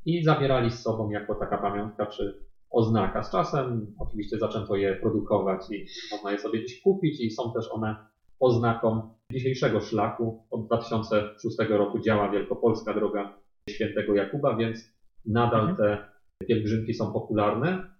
i 0.06 0.24
zabierali 0.24 0.72
z 0.72 0.82
sobą 0.82 1.10
jako 1.10 1.36
taka 1.36 1.58
pamiątka 1.58 2.06
czy 2.06 2.48
oznaka. 2.70 3.24
Z 3.24 3.32
czasem 3.32 3.96
oczywiście 4.00 4.38
zaczęto 4.38 4.76
je 4.76 4.96
produkować 4.96 5.72
i 5.72 5.86
można 6.12 6.32
je 6.32 6.40
sobie 6.40 6.60
gdzieś 6.60 6.82
kupić 6.82 7.22
i 7.22 7.32
są 7.32 7.54
też 7.54 7.72
one 7.72 7.96
oznaką 8.40 9.10
dzisiejszego 9.32 9.82
szlaku. 9.82 10.44
Od 10.52 10.66
2006 10.66 11.58
roku 11.70 12.00
działa 12.00 12.32
Wielkopolska 12.32 12.94
Droga 12.94 13.40
Świętego 13.70 14.16
Jakuba, 14.16 14.58
więc 14.58 14.94
nadal 15.26 15.70
mhm. 15.70 15.78
te 15.78 16.46
pielgrzymki 16.46 16.94
są 16.94 17.14
popularne. 17.14 17.98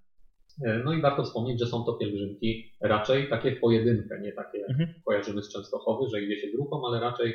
E, 0.66 0.82
no 0.86 0.94
i 0.94 1.02
warto 1.02 1.24
wspomnieć, 1.24 1.60
że 1.60 1.66
są 1.66 1.84
to 1.84 1.94
pielgrzymki 1.94 2.72
raczej 2.82 3.30
takie 3.30 3.56
w 3.56 3.60
pojedynkę, 3.60 4.22
nie 4.22 4.32
takie 4.32 4.66
mhm. 4.66 4.94
kojarzymy 5.06 5.44
z 5.44 5.54
Częstochowy, 5.54 6.10
że 6.10 6.22
idzie 6.22 6.42
się 6.42 6.48
grupą, 6.48 6.88
ale 6.88 7.00
raczej 7.00 7.34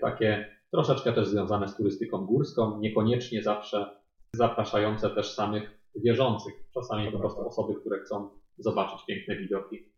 takie 0.00 0.56
troszeczkę 0.70 1.12
też 1.12 1.28
związane 1.28 1.68
z 1.68 1.76
turystyką 1.76 2.26
górską, 2.26 2.80
niekoniecznie 2.80 3.42
zawsze 3.42 3.90
zapraszające 4.32 5.10
też 5.10 5.34
samych 5.34 5.78
wierzących. 5.96 6.54
Czasami 6.74 7.12
po 7.12 7.18
prostu 7.18 7.46
osoby, 7.48 7.74
które 7.80 7.98
chcą 8.00 8.28
zobaczyć 8.58 8.98
piękne 9.06 9.36
widoki. 9.36 9.93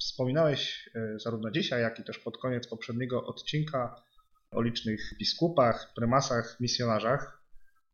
Wspominałeś 0.00 0.90
e, 0.94 1.18
zarówno 1.18 1.50
dzisiaj, 1.50 1.82
jak 1.82 1.98
i 1.98 2.04
też 2.04 2.18
pod 2.18 2.38
koniec 2.38 2.68
poprzedniego 2.68 3.26
odcinka 3.26 4.02
o 4.50 4.62
licznych 4.62 5.14
biskupach, 5.18 5.92
prymasach, 5.94 6.56
misjonarzach, 6.60 7.42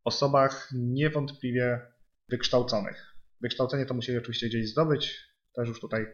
osobach 0.05 0.69
niewątpliwie 0.73 1.81
wykształconych. 2.29 3.15
Wykształcenie 3.41 3.87
to 3.87 3.95
musieli 3.95 4.19
oczywiście 4.19 4.49
gdzieś 4.49 4.71
zdobyć. 4.71 5.21
Też 5.55 5.69
już 5.69 5.81
tutaj 5.81 6.07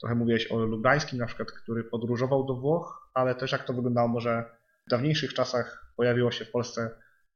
trochę 0.00 0.14
mówiłeś 0.14 0.52
o 0.52 0.58
Lubańskim, 0.58 1.18
na 1.18 1.26
przykład, 1.26 1.52
który 1.52 1.84
podróżował 1.84 2.46
do 2.46 2.54
Włoch, 2.54 3.10
ale 3.14 3.34
też 3.34 3.52
jak 3.52 3.64
to 3.64 3.72
wyglądało 3.72 4.08
może 4.08 4.44
w 4.86 4.90
dawniejszych 4.90 5.34
czasach 5.34 5.92
pojawiło 5.96 6.30
się 6.30 6.44
w 6.44 6.50
Polsce 6.50 6.90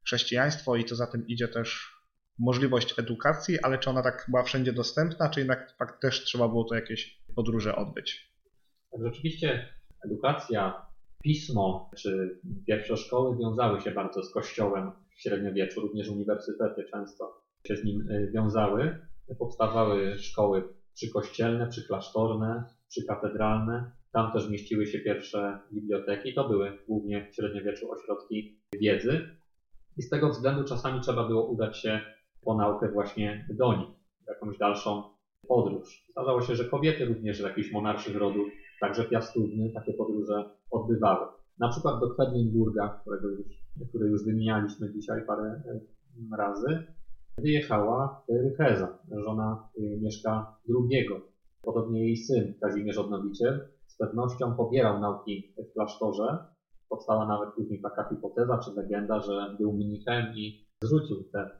chrześcijaństwo 0.07 0.77
i 0.77 0.85
co 0.85 0.97
za 0.97 1.07
tym 1.07 1.27
idzie 1.27 1.49
też 1.49 1.95
możliwość 2.39 2.99
edukacji, 2.99 3.61
ale 3.61 3.79
czy 3.79 3.91
ona 3.91 4.03
tak 4.03 4.27
była 4.29 4.43
wszędzie 4.43 4.73
dostępna, 4.73 5.31
czy 5.31 5.41
jednak 5.41 5.77
też 6.01 6.25
trzeba 6.25 6.49
było 6.49 6.65
to 6.65 6.75
jakieś 6.75 7.24
podróże 7.35 7.77
odbyć? 7.77 8.35
Tak, 8.91 9.01
rzeczywiście 9.05 9.69
edukacja, 10.05 10.87
pismo 11.23 11.91
czy 11.97 12.41
pierwsze 12.67 12.97
szkoły 12.97 13.37
wiązały 13.39 13.81
się 13.81 13.91
bardzo 13.91 14.23
z 14.23 14.33
Kościołem 14.33 14.91
w 15.17 15.21
średniowieczu, 15.21 15.81
również 15.81 16.09
uniwersytety 16.09 16.85
często 16.91 17.43
się 17.67 17.77
z 17.77 17.85
nim 17.85 18.11
y, 18.11 18.31
wiązały. 18.35 18.99
Powstawały 19.39 20.19
szkoły 20.19 20.69
przykościelne, 20.95 21.67
przyklasztorne, 21.67 22.65
przykatedralne. 22.89 23.91
Tam 24.13 24.33
też 24.33 24.51
mieściły 24.51 24.87
się 24.87 24.99
pierwsze 24.99 25.59
biblioteki. 25.73 26.35
To 26.35 26.49
były 26.49 26.79
głównie 26.89 27.29
w 27.31 27.35
średniowieczu 27.35 27.91
ośrodki 27.93 28.61
wiedzy. 28.81 29.29
I 29.97 30.03
z 30.03 30.09
tego 30.09 30.31
względu 30.31 30.65
czasami 30.65 31.01
trzeba 31.01 31.29
było 31.29 31.47
udać 31.47 31.79
się 31.79 32.01
po 32.45 32.55
naukę 32.55 32.89
właśnie 32.93 33.49
do 33.51 33.77
nich, 33.77 33.89
jakąś 34.29 34.59
dalszą 34.59 35.14
podróż. 35.49 36.07
Zdarzało 36.11 36.41
się, 36.41 36.55
że 36.55 36.65
kobiety 36.65 37.05
również 37.05 37.39
z 37.39 37.43
jakichś 37.43 37.73
monarszych 37.73 38.17
rodów, 38.17 38.47
także 38.81 39.05
piastówny, 39.05 39.71
takie 39.75 39.93
podróże 39.93 40.51
odbywały. 40.71 41.27
Na 41.59 41.69
przykład 41.69 42.01
do 42.01 42.11
Kwedlinburga, 42.11 42.89
którego 43.01 43.29
już, 43.29 43.47
który 43.89 44.09
już 44.09 44.25
wymienialiśmy 44.25 44.93
dzisiaj 44.93 45.27
parę 45.27 45.63
razy, 46.39 46.87
wyjechała 47.39 48.25
Rycheza, 48.29 48.99
żona 49.25 49.69
e, 49.79 50.01
Mieszka 50.01 50.57
II. 50.69 51.09
Podobnie 51.63 52.05
jej 52.05 52.17
syn 52.17 52.55
Kazimierz 52.61 52.99
Odnowiciel 52.99 53.69
z 53.87 53.97
pewnością 53.97 54.57
pobierał 54.57 55.01
nauki 55.01 55.55
w 55.71 55.73
klasztorze. 55.73 56.39
Powstała 56.89 57.27
nawet 57.27 57.55
później 57.55 57.81
taka 57.81 58.09
hipoteza 58.09 58.59
czy 58.59 58.71
legenda, 58.73 59.21
że 59.21 59.57
był 59.59 59.73
mnichem 59.73 60.27
i 60.37 60.67
zrzucił 60.83 61.25
te 61.33 61.51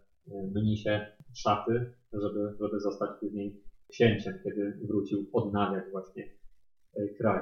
mnisie 0.55 1.07
szaty, 1.35 1.93
żeby, 2.13 2.57
żeby 2.61 2.81
zostać 2.81 3.11
później 3.21 3.64
księciem, 3.95 4.39
kiedy 4.45 4.79
wrócił 4.89 5.27
odnawiać 5.33 5.85
właśnie 5.93 6.25
e, 6.97 7.09
kraj. 7.09 7.41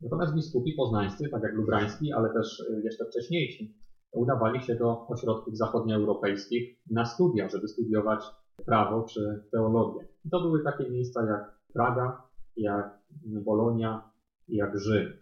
Natomiast 0.00 0.34
biskupi 0.34 0.72
poznańscy, 0.72 1.28
tak 1.28 1.42
jak 1.42 1.54
lubrański, 1.54 2.12
ale 2.12 2.32
też 2.32 2.60
e, 2.60 2.80
jeszcze 2.80 3.04
wcześniejsi, 3.04 3.74
udawali 4.12 4.60
się 4.60 4.74
do 4.74 5.06
ośrodków 5.06 5.56
zachodnioeuropejskich 5.56 6.78
na 6.90 7.04
studia, 7.04 7.48
żeby 7.48 7.68
studiować 7.68 8.24
prawo 8.66 9.02
czy 9.02 9.44
teologię. 9.50 10.08
I 10.24 10.30
to 10.30 10.40
były 10.40 10.64
takie 10.64 10.90
miejsca 10.90 11.26
jak 11.26 11.54
Praga, 11.72 12.22
jak 12.56 12.98
Bolonia 13.24 14.10
jak 14.48 14.78
Rzym 14.78 15.12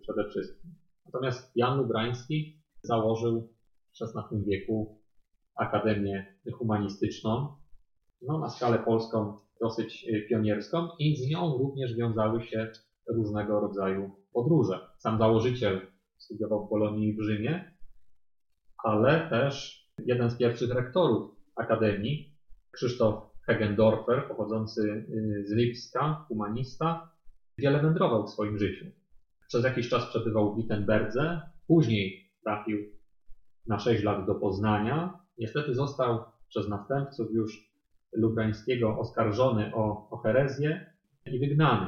przede 0.00 0.28
wszystkim. 0.28 0.70
Natomiast 1.06 1.56
Jan 1.56 1.78
Lubrański 1.78 2.62
założył 2.82 3.48
w 3.92 4.02
XVI 4.02 4.44
wieku 4.44 4.98
Akademię 5.56 6.36
Humanistyczną, 6.58 7.56
no, 8.22 8.38
na 8.38 8.48
skalę 8.48 8.78
polską 8.78 9.36
dosyć 9.62 10.04
y, 10.08 10.26
pionierską 10.28 10.88
i 10.98 11.16
z 11.16 11.30
nią 11.30 11.58
również 11.58 11.96
wiązały 11.96 12.42
się 12.42 12.70
różnego 13.08 13.60
rodzaju 13.60 14.10
podróże. 14.32 14.80
Sam 14.98 15.18
założyciel 15.18 15.80
studiował 16.18 16.66
w 16.66 16.70
Bolonii 16.70 17.08
i 17.08 17.16
w 17.16 17.22
Rzymie, 17.22 17.74
ale 18.84 19.30
też 19.30 19.82
jeden 19.98 20.30
z 20.30 20.36
pierwszych 20.36 20.70
rektorów 20.70 21.30
Akademii, 21.56 22.34
Krzysztof 22.70 23.24
Hegendorfer, 23.46 24.28
pochodzący 24.28 24.80
y, 24.82 25.44
z 25.46 25.52
Lipska, 25.52 26.24
humanista, 26.28 27.10
wiele 27.58 27.82
wędrował 27.82 28.26
w 28.26 28.30
swoim 28.30 28.58
życiu. 28.58 28.86
Przez 29.48 29.64
jakiś 29.64 29.88
czas 29.88 30.06
przebywał 30.06 30.54
w 30.54 30.56
Wittenberdze, 30.56 31.40
później 31.66 32.30
trafił 32.44 32.78
na 33.66 33.78
6 33.78 34.02
lat 34.02 34.26
do 34.26 34.34
Poznania, 34.34 35.22
Niestety 35.38 35.74
został 35.74 36.24
przez 36.48 36.68
następców 36.68 37.30
już 37.32 37.71
Lubrańskiego 38.12 38.98
oskarżony 38.98 39.74
o, 39.74 40.08
o 40.10 40.16
herezję 40.16 40.92
i 41.26 41.38
wygnany. 41.38 41.86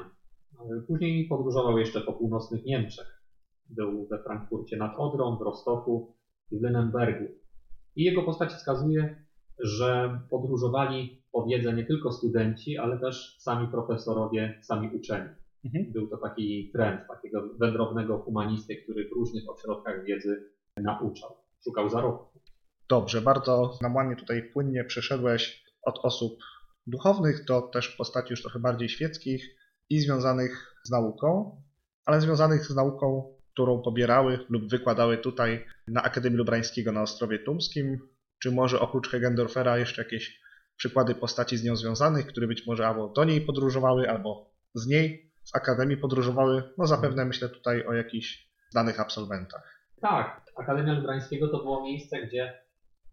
Później 0.86 1.28
podróżował 1.28 1.78
jeszcze 1.78 2.00
po 2.00 2.12
północnych 2.12 2.64
Niemczech. 2.64 3.22
Był 3.70 4.06
we 4.06 4.22
Frankfurcie 4.22 4.76
nad 4.76 4.96
Odrą, 4.96 5.36
w 5.36 5.42
Rostoku 5.42 6.14
i 6.50 6.58
w 6.58 6.62
Lennenbergu. 6.62 7.24
I 7.96 8.04
jego 8.04 8.22
postać 8.22 8.50
wskazuje, 8.52 9.24
że 9.58 10.20
podróżowali 10.30 11.22
po 11.32 11.46
wiedzę 11.46 11.72
nie 11.72 11.84
tylko 11.84 12.12
studenci, 12.12 12.78
ale 12.78 12.98
też 12.98 13.36
sami 13.38 13.68
profesorowie, 13.68 14.58
sami 14.62 14.96
uczeni. 14.96 15.28
Mhm. 15.64 15.92
Był 15.92 16.08
to 16.08 16.16
taki 16.16 16.70
trend 16.72 17.00
takiego 17.08 17.48
wędrownego 17.60 18.18
humanisty, 18.18 18.76
który 18.76 19.08
w 19.08 19.12
różnych 19.12 19.50
ośrodkach 19.50 20.04
wiedzy 20.04 20.50
nauczał. 20.76 21.30
Szukał 21.64 21.88
zarobku. 21.90 22.40
Dobrze, 22.88 23.20
bardzo 23.20 23.70
nam 23.82 23.94
ładnie 23.94 24.16
tutaj 24.16 24.42
płynnie 24.52 24.84
przeszedłeś 24.84 25.63
od 25.86 25.98
osób 26.02 26.38
duchownych 26.86 27.44
do 27.44 27.62
też 27.62 27.88
postaci 27.88 28.30
już 28.30 28.42
trochę 28.42 28.58
bardziej 28.58 28.88
świeckich 28.88 29.56
i 29.90 30.00
związanych 30.00 30.74
z 30.84 30.90
nauką, 30.90 31.60
ale 32.04 32.20
związanych 32.20 32.64
z 32.64 32.74
nauką, 32.74 33.34
którą 33.52 33.82
pobierały 33.82 34.46
lub 34.48 34.70
wykładały 34.70 35.18
tutaj 35.18 35.66
na 35.88 36.02
Akademii 36.02 36.38
Lubrańskiego 36.38 36.92
na 36.92 37.02
Ostrowie 37.02 37.38
Tumskim, 37.38 37.98
czy 38.42 38.52
może 38.52 38.80
oprócz 38.80 39.08
Hegendorfera 39.08 39.78
jeszcze 39.78 40.02
jakieś 40.02 40.40
przykłady 40.76 41.14
postaci 41.14 41.56
z 41.56 41.64
nią 41.64 41.76
związanych, 41.76 42.26
które 42.26 42.46
być 42.46 42.66
może 42.66 42.86
albo 42.86 43.08
do 43.08 43.24
niej 43.24 43.40
podróżowały, 43.40 44.10
albo 44.10 44.50
z 44.74 44.86
niej, 44.86 45.32
z 45.44 45.56
Akademii 45.56 45.96
podróżowały. 45.96 46.62
No 46.78 46.86
zapewne 46.86 47.24
myślę 47.24 47.48
tutaj 47.48 47.86
o 47.86 47.92
jakichś 47.92 48.48
znanych 48.70 49.00
absolwentach. 49.00 49.80
Tak, 50.00 50.42
Akademia 50.56 50.92
Lubrańskiego 50.92 51.48
to 51.48 51.58
było 51.58 51.82
miejsce, 51.82 52.26
gdzie 52.26 52.62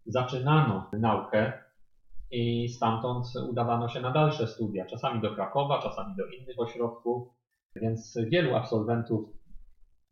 zaczynano 0.06 0.90
naukę 0.94 1.54
i 2.32 2.70
stamtąd 2.70 3.26
udawano 3.50 3.88
się 3.88 4.02
na 4.02 4.12
dalsze 4.12 4.48
studia, 4.48 4.86
czasami 4.86 5.22
do 5.22 5.36
Krakowa, 5.36 5.82
czasami 5.82 6.15
do 6.15 6.26
innych 6.26 6.60
ośrodków, 6.60 7.28
więc 7.76 8.17
wielu 8.32 8.56
absolwentów 8.56 9.30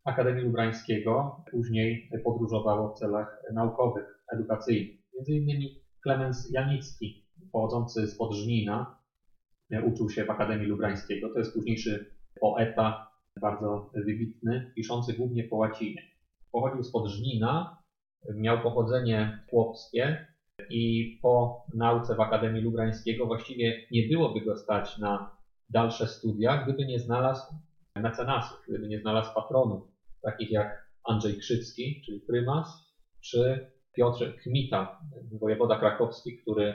Akademii 0.04 0.44
Lubrańskiego 0.44 1.42
później 1.50 2.10
podróżowało 2.24 2.88
w 2.88 2.98
celach 2.98 3.42
naukowych, 3.54 4.04
edukacyjnych. 4.34 4.96
Między 5.14 5.32
innymi 5.32 5.80
Klemens 6.02 6.50
Janicki, 6.52 7.22
pochodzący 7.52 8.06
z 8.06 8.16
Podżnina, 8.16 8.96
uczył 9.84 10.08
się 10.08 10.24
w 10.24 10.30
Akademii 10.30 10.66
Lubrańskiego. 10.66 11.28
To 11.32 11.38
jest 11.38 11.54
późniejszy 11.54 12.06
poeta, 12.40 13.06
bardzo 13.40 13.90
wybitny, 13.94 14.72
piszący 14.74 15.12
głównie 15.14 15.44
po 15.44 15.56
łacinie. 15.56 16.02
Pochodził 16.52 16.82
z 16.82 16.90
Podżnina, 16.90 17.76
miał 18.34 18.62
pochodzenie 18.62 19.44
chłopskie 19.50 20.26
i 20.70 21.18
po 21.22 21.64
nauce 21.74 22.14
w 22.14 22.20
Akademii 22.20 22.62
Lubrańskiego 22.62 23.26
właściwie 23.26 23.86
nie 23.90 24.08
byłoby 24.08 24.40
go 24.40 24.56
stać 24.56 24.98
na 24.98 25.36
dalsze 25.70 26.06
studia, 26.06 26.64
gdyby 26.64 26.86
nie 26.86 26.98
znalazł 26.98 27.54
mecenasów, 27.96 28.58
gdyby 28.68 28.88
nie 28.88 29.00
znalazł 29.00 29.34
patronów, 29.34 29.82
takich 30.22 30.50
jak 30.50 30.90
Andrzej 31.04 31.38
Krzycki, 31.38 32.02
czyli 32.06 32.20
prymas, 32.20 32.94
czy 33.20 33.70
Piotr 33.92 34.36
Kmita, 34.42 35.00
wojewoda 35.40 35.78
krakowski, 35.78 36.36
który 36.36 36.74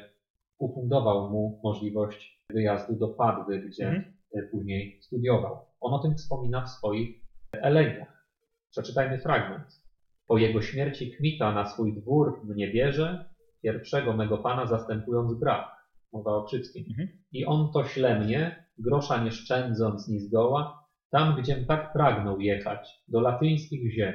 ufundował 0.58 1.30
mu 1.30 1.60
możliwość 1.64 2.44
wyjazdu 2.50 2.96
do 2.96 3.08
Padwy, 3.08 3.60
gdzie 3.60 3.88
mhm. 3.88 4.50
później 4.52 5.00
studiował. 5.02 5.58
On 5.82 5.94
o 5.94 6.00
tym 6.00 6.16
wspomina 6.16 6.66
w 6.66 6.70
swoich 6.70 7.22
elegiach. 7.54 8.28
Przeczytajmy 8.72 9.20
fragment. 9.20 9.86
Po 10.28 10.38
jego 10.38 10.62
śmierci 10.62 11.12
Kmita 11.12 11.52
na 11.52 11.66
swój 11.66 11.94
dwór 11.94 12.42
mnie 12.44 12.72
bierze, 12.74 13.30
pierwszego 13.66 14.14
mego 14.14 14.38
pana 14.38 14.68
zastępując 14.68 15.40
brak. 15.40 15.66
Mowa 16.14 16.32
o 16.32 16.48
Czyckim. 16.50 16.86
Mhm. 16.90 17.08
I 17.32 17.46
on 17.46 17.72
to 17.74 17.84
śle 17.84 18.20
mnie, 18.20 18.66
grosza 18.78 19.24
nie 19.24 19.32
szczędząc 19.32 20.08
ni 20.08 20.20
zgoła, 20.20 20.86
tam, 21.12 21.42
gdziem 21.42 21.66
tak 21.66 21.94
pragnął 21.94 22.40
jechać, 22.40 22.90
do 23.08 23.22
latyńskich 23.22 23.94
ziem. 23.94 24.14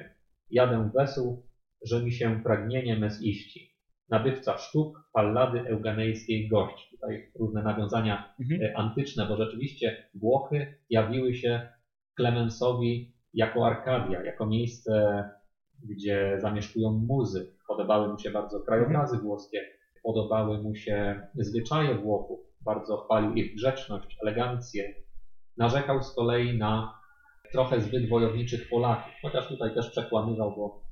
Jadę 0.51 0.91
wesół, 0.95 1.43
że 1.87 2.03
mi 2.03 2.13
się 2.13 2.41
pragnienie 2.43 2.97
mes 2.99 3.23
iści. 3.23 3.71
Nabywca 4.09 4.59
sztuk, 4.59 4.99
pallady 5.13 5.61
euganejskiej 5.69 6.49
gość. 6.49 6.91
Tutaj 6.91 7.31
różne 7.41 7.63
nawiązania 7.63 8.35
Mhm. 8.41 8.63
e, 8.63 8.77
antyczne, 8.77 9.27
bo 9.27 9.37
rzeczywiście 9.37 10.05
Włochy 10.15 10.75
jawiły 10.91 11.35
się 11.35 11.69
Klemensowi 12.15 13.13
jako 13.35 13.67
Arkadia, 13.67 14.25
jako 14.25 14.47
miejsce, 14.47 15.25
gdzie 15.85 16.39
zamieszkują 16.41 16.93
muzy. 16.93 17.53
Podobały 17.69 18.09
mu 18.09 18.19
się 18.19 18.31
bardzo 18.31 18.61
krajobrazy 18.61 19.19
włoskie, 19.19 19.61
podobały 20.03 20.63
mu 20.63 20.75
się 20.75 21.29
zwyczaje 21.35 21.95
Włochów, 21.95 22.41
bardzo 22.61 22.97
chwalił 22.97 23.35
ich 23.35 23.55
grzeczność, 23.55 24.17
elegancję. 24.23 24.95
Narzekał 25.57 26.03
z 26.03 26.15
kolei 26.15 26.59
na 26.59 27.01
trochę 27.53 27.81
zbyt 27.81 28.09
wojowniczych 28.09 28.69
Polaków, 28.71 29.13
chociaż 29.23 29.49
tutaj 29.49 29.75
też 29.75 29.91
przekłamywał, 29.91 30.55
bo 30.57 30.83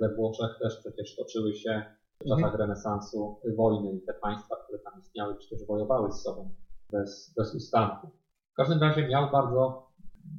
we 0.00 0.14
Włoszech 0.14 0.58
też 0.62 0.76
przecież 0.80 1.16
toczyły 1.16 1.54
się 1.54 1.82
w 2.20 2.28
czasach 2.28 2.58
renesansu 2.58 3.40
wojny 3.56 3.92
i 3.92 4.00
te 4.00 4.14
państwa, 4.14 4.56
które 4.64 4.78
tam 4.78 5.00
istniały, 5.00 5.34
przecież 5.34 5.66
wojowały 5.66 6.12
z 6.12 6.22
sobą 6.22 6.54
bez, 6.92 7.34
bez 7.36 7.54
ustanku. 7.54 8.10
W 8.52 8.56
każdym 8.56 8.80
razie 8.80 9.08
miał 9.08 9.30
bardzo, 9.30 9.86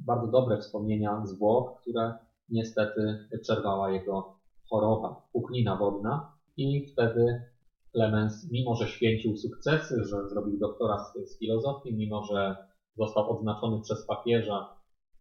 bardzo 0.06 0.26
dobre 0.26 0.58
wspomnienia 0.58 1.26
z 1.26 1.38
Włoch, 1.38 1.80
które 1.80 2.14
niestety 2.50 3.28
przerwała 3.42 3.90
jego 3.90 4.38
choroba, 4.70 5.22
puchnina 5.32 5.76
wodna 5.76 6.32
i 6.56 6.86
wtedy 6.92 7.42
Clemens, 7.92 8.50
mimo 8.50 8.74
że 8.74 8.88
święcił 8.88 9.36
sukcesy, 9.36 10.04
że 10.04 10.28
zrobił 10.28 10.58
doktorat 10.58 11.00
z, 11.00 11.30
z 11.30 11.38
filozofii, 11.38 11.94
mimo 11.94 12.24
że 12.24 12.56
został 12.96 13.30
odznaczony 13.30 13.82
przez 13.82 14.06
papieża 14.06 14.68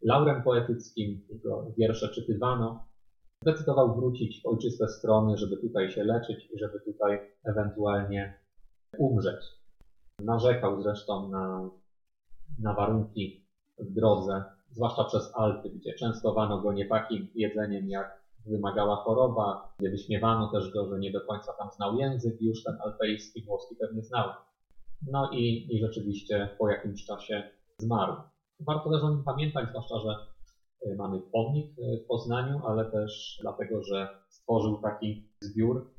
laurem 0.02 0.44
poetyckim, 0.44 1.28
jego 1.30 1.72
wiersze 1.78 2.10
czytywano, 2.10 2.88
zdecydował 3.42 3.96
wrócić 3.96 4.42
w 4.42 4.46
ojczyste 4.46 4.88
strony, 4.88 5.38
żeby 5.38 5.58
tutaj 5.58 5.92
się 5.92 6.04
leczyć 6.04 6.50
i 6.54 6.60
żeby 6.60 6.80
tutaj 6.80 7.20
ewentualnie 7.44 8.40
umrzeć. 8.98 9.46
Narzekał 10.20 10.82
zresztą 10.82 11.30
na, 11.30 11.70
na 12.60 12.74
warunki 12.74 13.46
w 13.80 13.94
drodze, 13.94 14.44
zwłaszcza 14.72 15.04
przez 15.04 15.32
Alpy, 15.36 15.70
gdzie 15.70 15.94
częstowano 15.94 16.62
go 16.62 16.74
nie 16.74 16.86
takim 16.86 17.28
jedzeniem, 17.36 17.90
jak 17.90 18.22
wymagała 18.46 18.96
choroba, 18.96 19.74
gdzie 19.80 19.90
wyśmiewano 19.90 20.52
też 20.52 20.72
go, 20.72 20.90
że 20.90 21.00
nie 21.00 21.12
do 21.12 21.22
końca 21.22 21.54
tam 21.54 21.70
znał 21.76 21.96
język, 21.96 22.42
już 22.42 22.64
ten 22.64 22.78
alpejski, 22.84 23.42
włoski 23.42 23.76
pewnie 23.76 24.04
znał. 24.04 24.30
No 25.12 25.30
i, 25.32 25.76
i 25.76 25.80
rzeczywiście 25.80 26.50
po 26.60 26.70
jakimś 26.70 27.06
czasie 27.06 27.52
zmarł. 27.78 28.14
Warto 28.60 28.90
też 28.90 29.04
o 29.04 29.10
nim 29.10 29.24
pamiętać, 29.24 29.70
zwłaszcza, 29.70 30.00
że 30.00 30.16
y, 30.92 30.96
mamy 30.96 31.20
pomnik 31.20 31.80
y, 31.80 32.04
w 32.04 32.08
Poznaniu, 32.08 32.62
ale 32.66 32.92
też 32.92 33.38
dlatego, 33.42 33.84
że 33.84 34.08
stworzył 34.30 34.82
taki 34.82 35.30
zbiór 35.42 35.92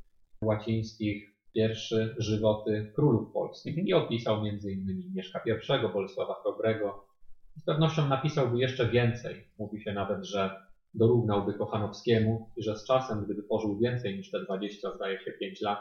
łacińskich 0.43 1.35
pierwszy 1.53 2.15
żywoty 2.17 2.91
królów 2.95 3.31
polskich 3.33 3.77
i 3.77 3.93
opisał 3.93 4.35
m.in. 4.35 5.13
Mieszka 5.13 5.41
I, 5.45 5.93
Bolesława 5.93 6.33
Chrobrego. 6.33 7.08
Z 7.55 7.65
pewnością 7.65 8.07
napisałby 8.07 8.59
jeszcze 8.59 8.89
więcej. 8.89 9.47
Mówi 9.59 9.81
się 9.81 9.93
nawet, 9.93 10.25
że 10.25 10.69
dorównałby 10.93 11.53
Kochanowskiemu 11.53 12.49
i 12.57 12.63
że 12.63 12.77
z 12.77 12.85
czasem, 12.85 13.25
gdyby 13.25 13.43
pożył 13.43 13.79
więcej 13.79 14.17
niż 14.17 14.31
te 14.31 14.43
20, 14.43 14.95
zdaje 14.95 15.19
się, 15.19 15.31
5 15.31 15.61
lat, 15.61 15.79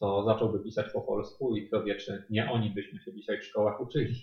to 0.00 0.24
zacząłby 0.24 0.64
pisać 0.64 0.92
po 0.92 1.00
polsku 1.00 1.56
i 1.56 1.68
kto 1.68 1.84
wie, 1.84 1.96
czy 1.96 2.24
nie 2.30 2.50
oni 2.50 2.70
byśmy 2.70 3.00
się 3.00 3.14
dzisiaj 3.14 3.40
w 3.40 3.44
szkołach 3.44 3.80
uczyli. 3.80 4.14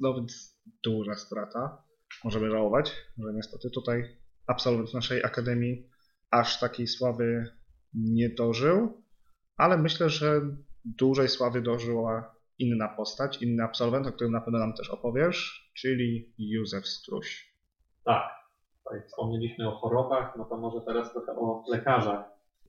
No 0.00 0.14
więc 0.14 0.60
duża 0.84 1.14
strata. 1.14 1.82
Możemy 2.24 2.50
żałować, 2.50 2.96
że 3.18 3.32
niestety 3.34 3.70
tutaj 3.70 4.16
absolwent 4.46 4.94
naszej 4.94 5.24
akademii 5.24 5.88
aż 6.30 6.60
takiej 6.60 6.86
sławy 6.86 7.46
nie 7.94 8.28
dożył, 8.28 9.02
ale 9.56 9.78
myślę, 9.78 10.10
że 10.10 10.40
dużej 10.84 11.28
sławy 11.28 11.62
dożyła 11.62 12.34
inna 12.60 12.88
postać, 12.88 13.42
inny 13.42 13.62
absolwent, 13.62 14.06
o 14.06 14.12
którym 14.12 14.32
na 14.32 14.40
pewno 14.40 14.58
nam 14.58 14.72
też 14.72 14.90
opowiesz, 14.90 15.70
czyli 15.74 16.34
Józef 16.38 16.86
Struś. 16.86 17.54
Tak, 18.04 18.30
tutaj 18.84 19.02
wspomnieliśmy 19.06 19.68
o 19.68 19.76
chorobach, 19.76 20.34
no 20.38 20.44
to 20.44 20.56
może 20.56 20.80
teraz 20.80 21.12
trochę 21.12 21.32
o 21.32 21.64
lekarzach. 21.68 22.24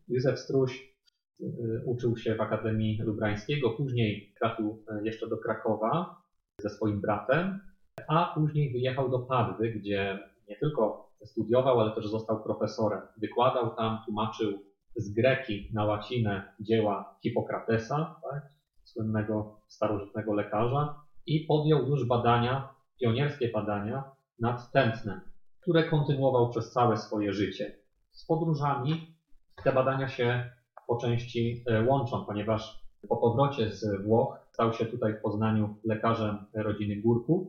Józef 0.08 0.40
Struś 0.40 0.96
y, 1.42 1.48
uczył 1.86 2.18
się 2.18 2.36
w 2.36 2.42
Akademii 2.42 3.02
Lubrańskiego, 3.02 3.70
później 3.70 4.34
trafił 4.40 4.84
y, 5.02 5.06
jeszcze 5.06 5.30
do 5.30 5.38
Krakowa 5.38 6.22
ze 6.58 6.70
swoim 6.70 7.02
bratem, 7.02 7.60
a 8.08 8.32
później 8.36 8.72
wyjechał 8.72 9.10
do 9.10 9.20
Padwy, 9.20 9.70
gdzie 9.70 10.20
nie 10.50 10.56
tylko 10.56 11.12
studiował, 11.26 11.80
ale 11.80 11.96
też 11.96 12.08
został 12.08 12.44
profesorem. 12.44 13.02
Wykładał 13.18 13.76
tam, 13.76 14.00
tłumaczył 14.06 14.60
z 14.96 15.14
greki 15.14 15.70
na 15.74 15.86
łacinę 15.86 16.54
dzieła 16.60 17.16
Hipokratesa, 17.24 18.22
tak, 18.32 18.50
słynnego 18.84 19.60
starożytnego 19.68 20.34
lekarza, 20.34 20.96
i 21.26 21.40
podjął 21.40 21.88
już 21.88 22.08
badania, 22.08 22.70
pionierskie 23.02 23.50
badania 23.50 24.04
nad 24.40 24.72
tętnem, 24.72 25.22
które 25.62 25.84
kontynuował 25.84 26.50
przez 26.50 26.72
całe 26.72 26.98
swoje 26.98 27.34
życie. 27.34 27.76
Z 28.12 28.26
podróżami 28.26 29.16
te 29.64 29.72
badania 29.72 30.08
się 30.08 30.50
po 30.88 30.98
części 30.98 31.64
e, 31.68 31.84
łączą, 31.84 32.26
ponieważ 32.26 32.82
po 33.10 33.18
powrocie 33.18 33.72
z 33.72 34.04
Włoch 34.04 34.38
stał 34.52 34.74
się 34.74 34.86
tutaj 34.86 35.14
w 35.14 35.22
Poznaniu 35.22 35.76
lekarzem 35.84 36.38
rodziny 36.54 36.96
Górków, 36.96 37.48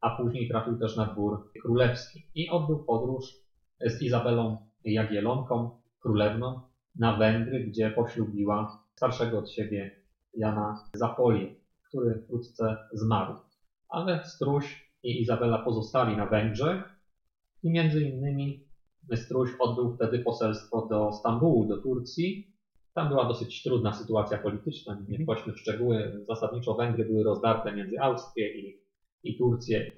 a 0.00 0.16
później 0.16 0.48
trafił 0.48 0.78
też 0.78 0.96
na 0.96 1.06
dwór 1.06 1.50
królewski 1.62 2.26
i 2.34 2.50
odbył 2.50 2.84
podróż 2.84 3.34
z 3.80 4.02
Izabelą 4.02 4.56
Jagielonką, 4.84 5.70
królewną, 6.00 6.60
na 6.96 7.16
Węgry, 7.16 7.64
gdzie 7.64 7.90
poślubiła 7.90 8.82
starszego 8.94 9.38
od 9.38 9.50
siebie 9.50 10.03
Jana 10.36 10.84
Zapolię, 10.94 11.54
który 11.88 12.22
wkrótce 12.24 12.76
zmarł. 12.92 13.34
Ale 13.88 14.24
Struś 14.24 14.92
i 15.02 15.22
Izabela 15.22 15.58
pozostali 15.58 16.16
na 16.16 16.26
Węgrzech 16.26 16.82
i 17.62 17.70
między 17.70 18.00
innymi 18.00 18.64
Struś 19.14 19.50
odbył 19.58 19.94
wtedy 19.94 20.18
poselstwo 20.18 20.86
do 20.90 21.12
Stambułu, 21.12 21.68
do 21.68 21.82
Turcji. 21.82 22.54
Tam 22.94 23.08
była 23.08 23.28
dosyć 23.28 23.62
trudna 23.62 23.92
sytuacja 23.92 24.38
polityczna, 24.38 24.98
nie 25.08 25.24
wchodźmy 25.24 25.52
w 25.52 25.58
szczegóły. 25.58 26.24
Zasadniczo 26.28 26.74
Węgry 26.74 27.04
były 27.04 27.24
rozdarte 27.24 27.74
między 27.74 28.00
Austrię 28.00 28.60
i, 28.60 28.80
i 29.22 29.38
Turcję. 29.38 29.90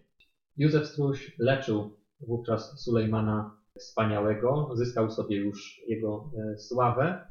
Józef 0.57 0.87
Struś 0.87 1.37
leczył 1.39 1.97
wówczas 2.21 2.83
Sulejmana 2.85 3.57
Wspaniałego, 3.79 4.71
zyskał 4.75 5.11
sobie 5.11 5.37
już 5.37 5.83
jego 5.89 6.31
e, 6.39 6.59
sławę 6.59 7.27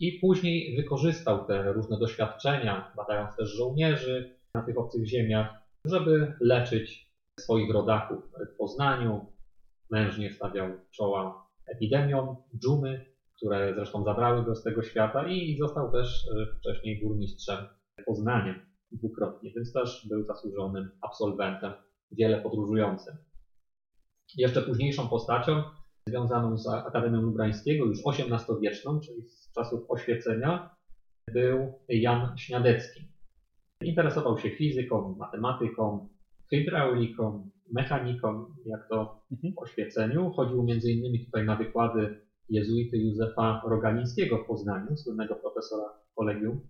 i 0.00 0.18
później 0.20 0.76
wykorzystał 0.76 1.46
te 1.46 1.72
różne 1.72 1.98
doświadczenia, 1.98 2.92
badając 2.96 3.36
też 3.36 3.48
żołnierzy 3.48 4.36
na 4.54 4.62
tych 4.62 4.78
obcych 4.78 5.06
ziemiach, 5.06 5.54
żeby 5.84 6.32
leczyć 6.40 7.12
swoich 7.40 7.72
rodaków 7.72 8.24
w 8.54 8.56
Poznaniu. 8.56 9.26
Mężnie 9.90 10.32
stawiał 10.32 10.68
czoła 10.90 11.48
epidemiom 11.66 12.36
dżumy, 12.58 13.06
które 13.36 13.74
zresztą 13.74 14.04
zabrały 14.04 14.44
go 14.44 14.54
z 14.54 14.62
tego 14.62 14.82
świata 14.82 15.28
i 15.28 15.58
został 15.58 15.92
też 15.92 16.28
e, 16.28 16.56
wcześniej 16.58 17.00
burmistrzem 17.02 17.58
Poznania 18.06 18.54
dwukrotnie, 18.92 19.52
więc 19.56 19.72
też 19.72 20.06
był 20.08 20.24
zasłużonym 20.24 20.90
absolwentem, 21.00 21.72
wiele 22.12 22.40
podróżującym. 22.40 23.16
Jeszcze 24.36 24.62
późniejszą 24.62 25.08
postacią 25.08 25.62
związaną 26.08 26.58
z 26.58 26.68
Akademią 26.68 27.22
Lubrańskiego, 27.22 27.84
już 27.84 27.98
XVIII-wieczną, 28.06 29.00
czyli 29.00 29.22
z 29.28 29.47
czasów 29.54 29.90
oświecenia, 29.90 30.70
był 31.32 31.72
Jan 31.88 32.36
Śniadecki. 32.36 33.08
Interesował 33.82 34.38
się 34.38 34.50
fizyką, 34.50 35.16
matematyką, 35.18 36.08
hydrauliką, 36.50 37.50
mechaniką, 37.72 38.54
jak 38.66 38.88
to 38.88 39.22
w 39.30 39.58
oświeceniu. 39.58 40.30
Chodził 40.30 40.62
między 40.62 40.92
innymi 40.92 41.24
tutaj 41.24 41.44
na 41.44 41.56
wykłady 41.56 42.20
jezuity 42.48 42.98
Józefa 42.98 43.62
Rogalińskiego 43.66 44.38
w 44.38 44.46
Poznaniu, 44.46 44.96
słynnego 44.96 45.34
profesora 45.34 45.88
kolegium. 46.14 46.60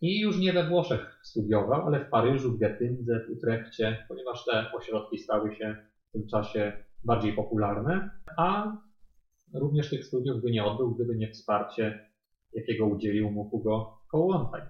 I 0.00 0.20
już 0.20 0.38
nie 0.38 0.52
we 0.52 0.68
Włoszech 0.68 1.20
studiował, 1.22 1.86
ale 1.86 2.04
w 2.04 2.10
Paryżu, 2.10 2.52
w 2.52 2.58
Getyndze, 2.58 3.20
w 3.26 3.30
Utrechcie, 3.30 4.06
ponieważ 4.08 4.44
te 4.44 4.72
ośrodki 4.72 5.18
stały 5.18 5.54
się 5.54 5.76
w 6.08 6.12
tym 6.12 6.26
czasie 6.26 6.72
bardziej 7.04 7.32
popularne, 7.32 8.10
a 8.38 8.76
również 9.54 9.90
tych 9.90 10.04
studiów 10.06 10.42
by 10.42 10.50
nie 10.50 10.64
odbył, 10.64 10.94
gdyby 10.94 11.16
nie 11.16 11.30
wsparcie, 11.32 12.10
jakiego 12.52 12.86
udzielił 12.86 13.30
mu 13.30 13.50
Hugo 13.50 13.98
Kołłątaj. 14.10 14.62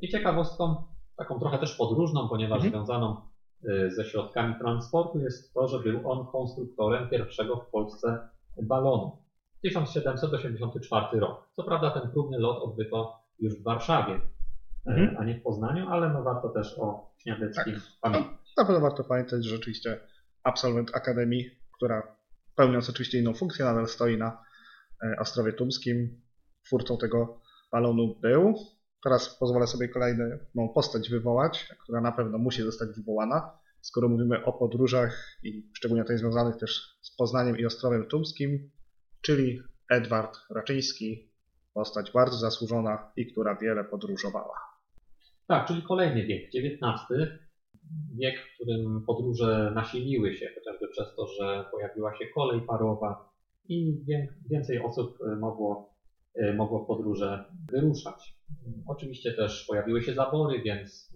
I 0.00 0.08
ciekawostką, 0.08 0.74
taką 1.16 1.38
trochę 1.40 1.58
też 1.58 1.76
podróżną, 1.76 2.28
ponieważ 2.28 2.56
Mhm. 2.64 2.72
związaną 2.72 3.16
y, 3.64 3.90
ze 3.90 4.04
środkami 4.04 4.54
transportu 4.60 5.18
jest 5.18 5.54
to, 5.54 5.68
że 5.68 5.78
był 5.80 6.10
on 6.10 6.26
konstruktorem 6.26 7.08
pierwszego 7.08 7.56
w 7.56 7.70
Polsce 7.70 8.28
balonu. 8.62 9.22
1784 9.62 11.20
rok. 11.20 11.48
Co 11.56 11.62
prawda 11.64 11.90
ten 11.90 12.10
próbny 12.10 12.38
lot 12.38 12.62
odbyto 12.62 13.12
już 13.38 13.54
w 13.60 13.62
Warszawie, 13.62 14.20
Mhm. 14.86 15.16
a 15.18 15.24
nie 15.24 15.34
w 15.34 15.42
Poznaniu, 15.42 15.88
ale 15.88 16.08
no 16.12 16.22
warto 16.22 16.48
też 16.48 16.78
o 16.78 17.10
Śniadeckim 17.18 17.74
pamiętać. 18.00 18.32
Na 18.56 18.64
pewno 18.64 18.80
warto 18.80 19.04
pamiętać, 19.04 19.44
że 19.44 19.50
rzeczywiście 19.56 20.00
absolwent 20.42 20.90
Akademii, 20.94 21.50
która 21.76 22.16
pełniąc 22.60 22.90
oczywiście 22.90 23.18
inną 23.18 23.34
funkcję, 23.34 23.64
nadal 23.64 23.88
stoi 23.88 24.16
na 24.16 24.44
e, 25.02 25.16
Ostrowie 25.18 25.52
Tumskim. 25.52 26.20
Twórcą 26.66 26.98
tego 26.98 27.40
balonu 27.72 28.14
był. 28.20 28.54
Teraz 29.04 29.38
pozwolę 29.38 29.66
sobie 29.66 29.88
kolejną 29.88 30.68
postać 30.74 31.10
wywołać, 31.10 31.68
która 31.82 32.00
na 32.00 32.12
pewno 32.12 32.38
musi 32.38 32.62
zostać 32.62 32.88
wywołana. 32.96 33.58
Skoro 33.80 34.08
mówimy 34.08 34.44
o 34.44 34.52
podróżach 34.52 35.38
i 35.42 35.70
szczególnie 35.76 36.04
tutaj 36.04 36.18
związanych 36.18 36.56
też 36.56 36.98
z 37.02 37.16
Poznaniem 37.16 37.58
i 37.58 37.66
Ostrowem 37.66 38.06
Tumskim, 38.06 38.70
czyli 39.20 39.62
Edward 39.90 40.38
Raczyński, 40.50 41.30
postać 41.74 42.12
bardzo 42.12 42.36
zasłużona 42.36 43.12
i 43.16 43.32
która 43.32 43.54
wiele 43.54 43.84
podróżowała. 43.84 44.54
Tak, 45.46 45.66
czyli 45.66 45.82
kolejny 45.82 46.26
wiek, 46.26 46.48
XIX, 46.54 47.30
wiek, 48.18 48.34
w 48.40 48.54
którym 48.54 49.04
podróże 49.06 49.72
nasiliły 49.74 50.34
się, 50.34 50.46
chociażby 50.54 50.79
przez 50.90 51.14
to, 51.16 51.26
że 51.26 51.64
pojawiła 51.70 52.18
się 52.18 52.26
kolej 52.34 52.60
parowa 52.60 53.30
i 53.68 54.04
wię- 54.04 54.28
więcej 54.50 54.82
osób 54.82 55.18
e, 55.32 55.36
mogło, 55.36 55.94
e, 56.34 56.54
mogło 56.54 56.84
w 56.84 56.86
podróże 56.86 57.44
wyruszać. 57.72 58.34
Oczywiście 58.86 59.32
też 59.32 59.64
pojawiły 59.68 60.02
się 60.02 60.14
zabory, 60.14 60.62
więc 60.62 61.12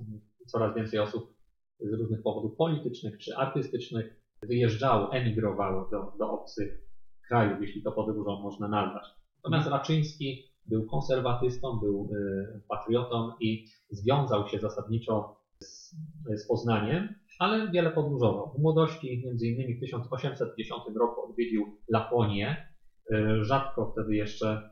coraz 0.46 0.76
więcej 0.76 0.98
osób 1.00 1.34
z 1.80 1.92
różnych 1.92 2.22
powodów 2.22 2.56
politycznych 2.56 3.18
czy 3.18 3.36
artystycznych 3.36 4.20
wyjeżdżało, 4.42 5.12
emigrowało 5.12 5.88
do, 5.90 6.12
do 6.18 6.30
obcych 6.30 6.80
krajów, 7.28 7.58
jeśli 7.60 7.82
to 7.82 7.92
podróżą 7.92 8.40
można 8.40 8.68
nazwać. 8.68 9.04
Natomiast 9.36 9.68
Raczyński 9.68 10.42
był 10.66 10.86
konserwatystą, 10.86 11.78
był 11.80 12.08
y, 12.14 12.60
patriotą 12.68 13.32
i 13.40 13.66
związał 13.90 14.48
się 14.48 14.58
zasadniczo 14.58 15.36
z, 15.58 15.96
z 16.36 16.48
Poznaniem, 16.48 17.14
ale 17.38 17.70
wiele 17.70 17.90
podróżował. 17.90 18.52
W 18.58 18.62
młodości, 18.62 19.22
innymi 19.42 19.74
w 19.74 19.80
1810 19.80 20.82
roku 20.96 21.30
odwiedził 21.30 21.78
Laponię, 21.88 22.68
y, 23.12 23.44
rzadko 23.44 23.92
wtedy 23.92 24.14
jeszcze 24.14 24.70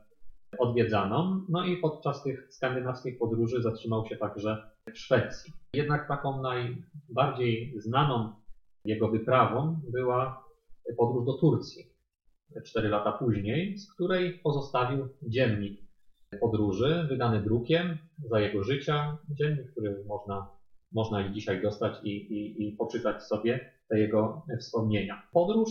odwiedzaną, 0.59 1.45
no 1.49 1.65
i 1.65 1.77
podczas 1.77 2.23
tych 2.23 2.53
skandynawskich 2.53 3.17
podróży 3.17 3.61
zatrzymał 3.61 4.05
się 4.05 4.17
także 4.17 4.71
w 4.93 4.97
Szwecji. 4.97 5.53
Jednak 5.73 6.07
taką 6.07 6.41
najbardziej 6.41 7.73
znaną 7.77 8.33
jego 8.85 9.07
wyprawą 9.07 9.79
była 9.91 10.43
podróż 10.97 11.25
do 11.25 11.33
Turcji. 11.33 11.93
Cztery 12.65 12.89
lata 12.89 13.11
później, 13.11 13.77
z 13.77 13.93
której 13.93 14.39
pozostawił 14.39 15.07
dziennik 15.21 15.81
podróży, 16.41 17.05
wydany 17.09 17.41
drukiem 17.41 17.97
za 18.29 18.39
jego 18.39 18.63
życia. 18.63 19.17
Dziennik, 19.29 19.71
który 19.71 20.03
można, 20.07 20.47
można 20.93 21.27
i 21.27 21.33
dzisiaj 21.33 21.61
dostać 21.61 21.93
i, 22.03 22.09
i, 22.09 22.67
i 22.67 22.71
poczytać 22.77 23.23
sobie 23.23 23.71
te 23.89 23.99
jego 23.99 24.45
wspomnienia. 24.59 25.27
Podróż 25.31 25.69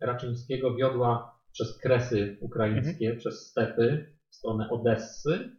Raczyńskiego 0.00 0.74
wiodła 0.74 1.38
przez 1.52 1.78
kresy 1.78 2.38
ukraińskie, 2.40 3.14
przez 3.14 3.46
stepy 3.50 4.14
w 4.30 4.36
stronę 4.36 4.70
Odessy 4.70 5.50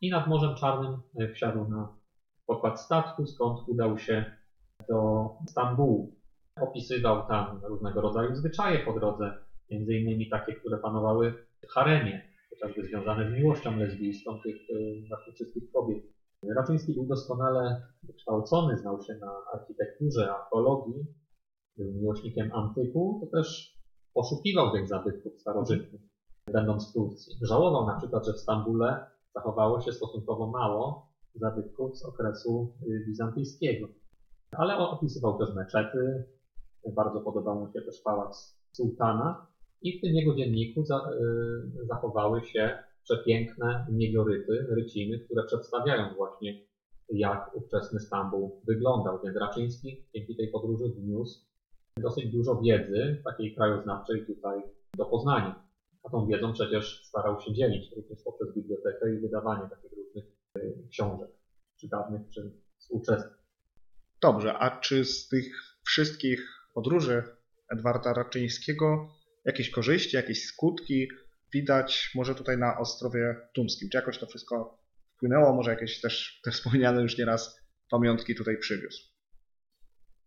i 0.00 0.10
nad 0.10 0.26
Morzem 0.26 0.54
Czarnym 0.54 1.00
wsiadł 1.34 1.68
na 1.68 1.96
pokład 2.46 2.80
statku, 2.80 3.26
skąd 3.26 3.68
udał 3.68 3.98
się 3.98 4.24
do 4.88 5.28
Stambułu. 5.46 6.14
Opisywał 6.60 7.28
tam 7.28 7.60
różnego 7.64 8.00
rodzaju 8.00 8.34
zwyczaje 8.34 8.78
po 8.78 8.92
drodze, 8.92 9.34
między 9.70 9.94
innymi 9.94 10.28
takie, 10.30 10.52
które 10.52 10.78
panowały 10.78 11.34
w 11.68 11.72
haremie, 11.72 12.22
chociażby 12.50 12.84
związane 12.84 13.30
z 13.30 13.32
miłością 13.32 13.76
lesbijską 13.76 14.40
tych 14.42 14.56
właśnie 15.08 15.32
wszystkich 15.32 15.72
kobiet. 15.72 16.17
Raczyński 16.42 16.94
był 16.94 17.06
doskonale 17.06 17.82
wykształcony, 18.02 18.78
znał 18.78 19.02
się 19.02 19.14
na 19.14 19.32
architekturze, 19.52 20.32
archeologii, 20.32 21.06
był 21.76 21.92
miłośnikiem 21.92 22.52
antyku, 22.52 23.20
to 23.20 23.36
też 23.36 23.78
poszukiwał 24.14 24.72
tych 24.72 24.88
zabytków 24.88 25.40
starożytnych, 25.40 26.00
będąc 26.52 26.90
w 26.90 26.92
Turcji. 26.92 27.36
Żałował 27.42 27.86
na 27.86 27.96
przykład, 27.98 28.26
że 28.26 28.32
w 28.32 28.38
Stambule 28.38 29.06
zachowało 29.34 29.80
się 29.80 29.92
stosunkowo 29.92 30.46
mało 30.46 31.08
zabytków 31.34 31.98
z 31.98 32.04
okresu 32.04 32.74
y, 32.82 33.04
bizantyjskiego. 33.06 33.88
Ale 34.52 34.76
opisywał 34.76 35.38
też 35.38 35.54
meczety, 35.54 36.24
bardzo 36.94 37.20
podobał 37.20 37.60
mu 37.60 37.72
się 37.72 37.82
też 37.82 38.00
pałac 38.04 38.58
sułtana 38.72 39.46
i 39.82 39.98
w 39.98 40.00
tym 40.00 40.14
jego 40.14 40.34
dzienniku 40.34 40.84
za, 40.84 40.96
y, 40.96 41.86
zachowały 41.86 42.44
się 42.44 42.78
przepiękne 43.08 43.86
miegoryty, 43.90 44.66
ryciny, 44.70 45.18
które 45.18 45.44
przedstawiają 45.44 46.14
właśnie 46.16 46.60
jak 47.12 47.56
ówczesny 47.56 48.00
Stambuł 48.00 48.62
wyglądał. 48.66 49.20
Więc 49.24 49.36
Raczyński 49.36 50.06
dzięki 50.14 50.36
tej 50.36 50.48
podróży 50.48 50.84
wniósł 50.96 51.40
dosyć 51.96 52.32
dużo 52.32 52.60
wiedzy 52.60 53.22
takiej 53.24 53.54
krajoznawczej 53.54 54.26
tutaj 54.26 54.62
do 54.96 55.04
Poznania. 55.04 55.68
A 56.04 56.10
tą 56.10 56.26
wiedzą 56.26 56.52
przecież 56.52 57.04
starał 57.04 57.40
się 57.40 57.54
dzielić 57.54 57.92
również 57.96 58.22
poprzez 58.24 58.54
bibliotekę 58.54 59.14
i 59.14 59.20
wydawanie 59.20 59.70
takich 59.70 59.92
różnych 59.92 60.24
y, 60.58 60.88
książek, 60.90 61.30
czy 61.80 61.88
dawnych, 61.88 62.22
czy 62.34 62.52
współczesnych. 62.78 63.38
Dobrze, 64.22 64.58
a 64.58 64.80
czy 64.80 65.04
z 65.04 65.28
tych 65.28 65.46
wszystkich 65.86 66.68
podróży 66.74 67.22
Edwarda 67.72 68.12
Raczyńskiego 68.12 69.08
jakieś 69.44 69.70
korzyści, 69.70 70.16
jakieś 70.16 70.44
skutki 70.44 71.08
widać 71.52 72.10
może 72.14 72.34
tutaj 72.34 72.58
na 72.58 72.78
Ostrowie 72.78 73.36
Tumskim? 73.54 73.88
Czy 73.90 73.98
jakoś 73.98 74.18
to 74.18 74.26
wszystko 74.26 74.78
wpłynęło? 75.16 75.54
Może 75.54 75.70
jakieś 75.70 76.00
też 76.00 76.40
te 76.44 76.50
wspomniane 76.50 77.02
już 77.02 77.18
nieraz 77.18 77.60
pamiątki 77.90 78.34
tutaj 78.34 78.58
przywiózł? 78.58 79.02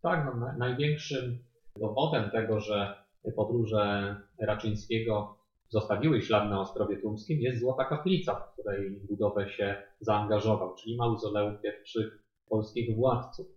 Tak, 0.02 0.26
no, 0.26 0.40
na- 0.40 0.58
największym 0.58 1.44
dowodem 1.80 2.30
tego, 2.32 2.60
że 2.60 3.04
podróże 3.36 4.16
Raczyńskiego 4.40 5.38
zostawiły 5.70 6.22
ślad 6.22 6.50
na 6.50 6.62
Ostrowie 6.62 6.98
Tumskim 6.98 7.42
jest 7.42 7.60
Złota 7.60 7.86
Kaplica, 7.86 8.36
w 8.36 8.54
której 8.54 8.92
budowę 9.10 9.50
się 9.50 9.84
zaangażował, 10.00 10.76
czyli 10.76 10.98
mauzoleum 10.98 11.58
pierwszych 11.58 12.24
polskich 12.50 12.96
władców. 12.96 13.48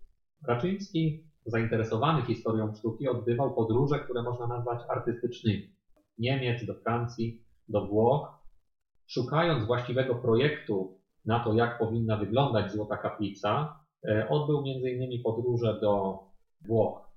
Raczyński, 0.48 1.24
zainteresowany 1.46 2.26
historią 2.26 2.74
sztuki, 2.74 3.08
odbywał 3.08 3.54
podróże, 3.54 3.98
które 3.98 4.22
można 4.22 4.46
nazwać 4.46 4.78
artystycznymi. 4.88 5.74
Niemiec, 6.18 6.66
do 6.66 6.74
Francji, 6.74 7.43
do 7.68 7.86
Włoch, 7.86 8.28
szukając 9.06 9.66
właściwego 9.66 10.14
projektu 10.14 10.98
na 11.24 11.44
to, 11.44 11.52
jak 11.52 11.78
powinna 11.78 12.16
wyglądać 12.16 12.72
Złota 12.72 12.96
Kaplica, 12.96 13.78
e, 14.08 14.28
odbył 14.28 14.58
m.in. 14.58 15.22
podróże 15.22 15.80
do 15.80 16.18
Włoch, 16.66 17.10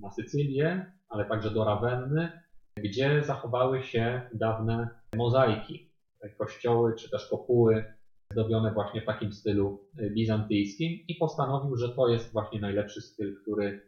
na 0.00 0.10
Sycylię, 0.10 0.92
ale 1.08 1.24
także 1.24 1.50
do 1.50 1.64
Rawenny, 1.64 2.42
gdzie 2.76 3.24
zachowały 3.24 3.82
się 3.82 4.22
dawne 4.34 4.88
mozaiki, 5.16 5.90
kościoły 6.38 6.94
czy 6.94 7.10
też 7.10 7.28
kopuły 7.28 7.84
zdobione 8.32 8.72
właśnie 8.72 9.02
w 9.02 9.04
takim 9.04 9.32
stylu 9.32 9.88
y, 10.00 10.10
bizantyjskim 10.10 10.92
i 11.08 11.14
postanowił, 11.14 11.76
że 11.76 11.88
to 11.88 12.08
jest 12.08 12.32
właśnie 12.32 12.60
najlepszy 12.60 13.00
styl, 13.00 13.40
który 13.42 13.82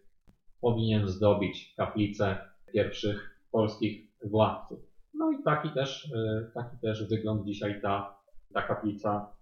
powinien 0.61 1.09
zdobić 1.09 1.75
kaplicę 1.77 2.39
pierwszych 2.73 3.41
polskich 3.51 4.11
władców. 4.25 4.90
No 5.21 5.31
i 5.31 5.43
taki 5.43 5.71
też, 5.71 6.05
y, 6.05 6.51
taki 6.55 6.77
też 6.83 7.09
wygląd 7.09 7.47
dzisiaj 7.47 7.81
ta, 7.83 8.19
ta 8.55 8.63
kaplica 8.63 9.33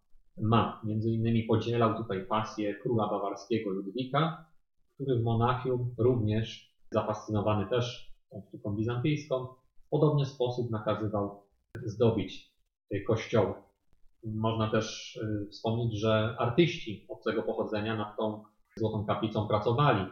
ma. 0.40 0.80
Między 0.84 1.10
innymi 1.10 1.42
podzielał 1.42 1.96
tutaj 1.96 2.26
pasję 2.26 2.74
króla 2.74 3.08
bawarskiego 3.08 3.70
Ludwika, 3.70 4.46
który 4.94 5.18
w 5.18 5.22
Monachium 5.22 5.94
również 5.98 6.74
zafascynowany 6.90 7.66
też 7.70 8.14
tą 8.30 8.42
sztuką 8.48 8.76
bizantyjską, 8.76 9.46
w 9.86 9.88
podobny 9.90 10.26
sposób 10.26 10.70
nakazywał 10.70 11.42
zdobić 11.84 12.52
y, 12.94 13.02
kościoły. 13.02 13.54
Można 14.24 14.70
też 14.70 15.16
y, 15.16 15.48
wspomnieć, 15.50 16.00
że 16.00 16.36
artyści 16.38 17.06
obcego 17.08 17.42
pochodzenia 17.42 17.96
nad 17.96 18.16
tą 18.16 18.44
złotą 18.76 19.06
kaplicą 19.06 19.48
pracowali. 19.48 20.06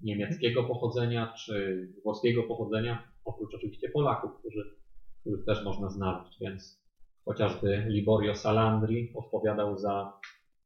Niemieckiego 0.00 0.64
pochodzenia 0.64 1.32
czy 1.38 1.88
włoskiego 2.04 2.42
pochodzenia, 2.42 3.08
oprócz 3.24 3.54
oczywiście 3.54 3.88
Polaków, 3.88 4.38
którzy, 4.38 4.83
których 5.24 5.44
też 5.44 5.64
można 5.64 5.90
znaleźć. 5.90 6.38
Więc 6.40 6.82
chociażby 7.24 7.86
Liborio 7.88 8.34
Salandri 8.34 9.12
odpowiadał 9.14 9.78
za 9.78 10.12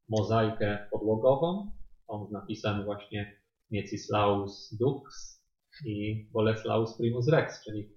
mozaikę 0.08 0.88
podłogową. 0.90 1.70
On 2.06 2.26
z 2.26 2.30
napisem 2.30 2.84
właśnie 2.84 3.36
Miecislaus 3.70 4.74
Dux 4.80 5.38
i 5.84 6.28
Boleslaus 6.32 6.96
Primus 6.96 7.28
Rex, 7.28 7.64
czyli 7.64 7.88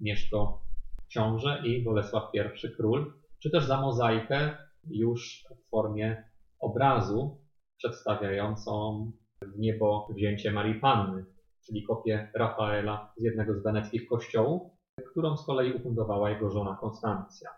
Mieszko 0.00 0.64
książę 1.08 1.62
i 1.66 1.84
Bolesław 1.84 2.24
I 2.34 2.76
król, 2.76 3.12
czy 3.38 3.50
też 3.50 3.64
za 3.64 3.80
mozaikę 3.80 4.56
już 4.90 5.44
w 5.50 5.70
formie 5.70 6.24
obrazu 6.58 7.40
przedstawiającą 7.76 9.12
w 9.42 9.58
niebo 9.58 10.08
wzięcie 10.16 10.52
Marii 10.52 10.80
Panny, 10.80 11.24
czyli 11.66 11.82
kopię 11.82 12.30
Rafaela 12.34 13.12
z 13.16 13.22
jednego 13.22 13.60
z 13.60 13.62
weneckich 13.62 14.06
kościołów, 14.08 14.79
którą 15.10 15.36
z 15.36 15.46
kolei 15.46 15.72
ufundowała 15.72 16.30
jego 16.30 16.50
żona 16.50 16.76
Konstancja. 16.80 17.50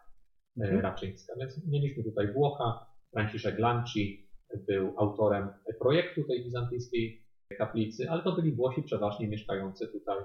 mhm. 0.57 0.81
Raczyńska. 0.81 1.35
Więc 1.39 1.67
mieliśmy 1.67 2.05
tutaj 2.05 2.33
Włocha, 2.33 2.87
Franciszek 3.13 3.59
Lanci 3.59 4.29
był 4.69 4.95
autorem 4.99 5.49
projektu 5.79 6.25
tej 6.25 6.45
bizantyjskiej 6.45 7.23
kaplicy, 7.59 8.11
ale 8.11 8.23
to 8.23 8.33
byli 8.33 8.53
Włosi 8.53 8.83
przeważnie 8.83 9.29
mieszkający 9.29 9.89
tutaj 9.89 10.17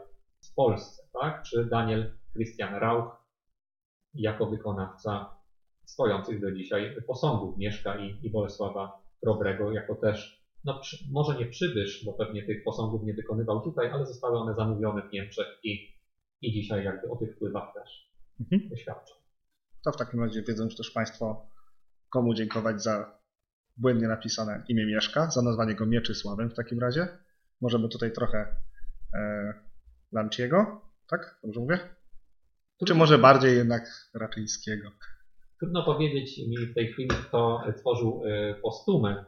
w 0.52 0.56
Polsce, 0.56 1.04
tak? 1.22 1.44
Czy 1.44 1.66
Daniel 1.66 2.18
Christian 2.34 2.76
Rauch 2.76 3.28
jako 4.14 4.46
wykonawca 4.46 5.38
stojących 5.86 6.42
do 6.42 6.52
dzisiaj 6.52 6.96
posągów 7.08 7.58
Mieszka 7.58 7.98
i, 8.00 8.20
i 8.26 8.30
Bolesława 8.32 9.02
Chrobrego, 9.24 9.72
jako 9.72 9.96
też, 9.96 10.44
no 10.66 10.80
przy, 10.80 10.98
może 11.12 11.40
nie 11.40 11.46
przybysz, 11.46 12.06
bo 12.06 12.14
pewnie 12.14 12.44
tych 12.44 12.64
posągów 12.64 13.04
nie 13.04 13.14
wykonywał 13.14 13.62
tutaj, 13.62 13.92
ale 13.92 14.06
zostały 14.06 14.38
one 14.38 14.54
zamówione 14.54 15.02
w 15.10 15.12
Niemczech 15.12 15.48
i, 15.64 15.97
i 16.42 16.52
dzisiaj 16.54 16.84
jakby 16.84 17.10
o 17.10 17.16
tych 17.16 17.36
wpływach 17.36 17.74
też 17.74 18.12
mhm. 18.40 18.78
świadczą. 18.78 19.16
To 19.86 19.92
w 19.92 19.98
takim 19.98 20.24
razie 20.24 20.42
wiedzą 20.42 20.70
też 20.70 20.92
Państwo, 20.92 21.50
komu 22.10 22.34
dziękować 22.34 22.84
za 22.84 23.20
błędnie 23.78 24.08
napisane 24.08 24.64
imię 24.68 24.86
Mieszka, 24.86 25.32
za 25.32 25.42
nazwanie 25.42 25.76
go 25.76 25.86
Mieczysławem 25.86 26.50
w 26.50 26.56
takim 26.56 26.80
razie. 26.80 27.08
Możemy 27.62 27.90
tutaj 27.90 28.12
trochę 28.12 28.56
e, 29.14 29.54
Lanciego, 30.12 30.82
tak? 31.10 31.40
Dobrze 31.44 31.60
mówię? 31.60 31.80
Czy 32.88 32.96
może 32.96 33.18
bardziej 33.18 33.56
jednak 33.56 34.10
Raczyńskiego? 34.14 34.92
Trudno 35.60 35.84
powiedzieć 35.84 36.38
mi 36.38 36.58
w 36.58 36.74
tej 36.74 36.88
chwili, 36.88 37.10
kto 37.10 37.64
tworzył 37.80 38.22
e, 38.26 38.54
postumy. 38.54 39.26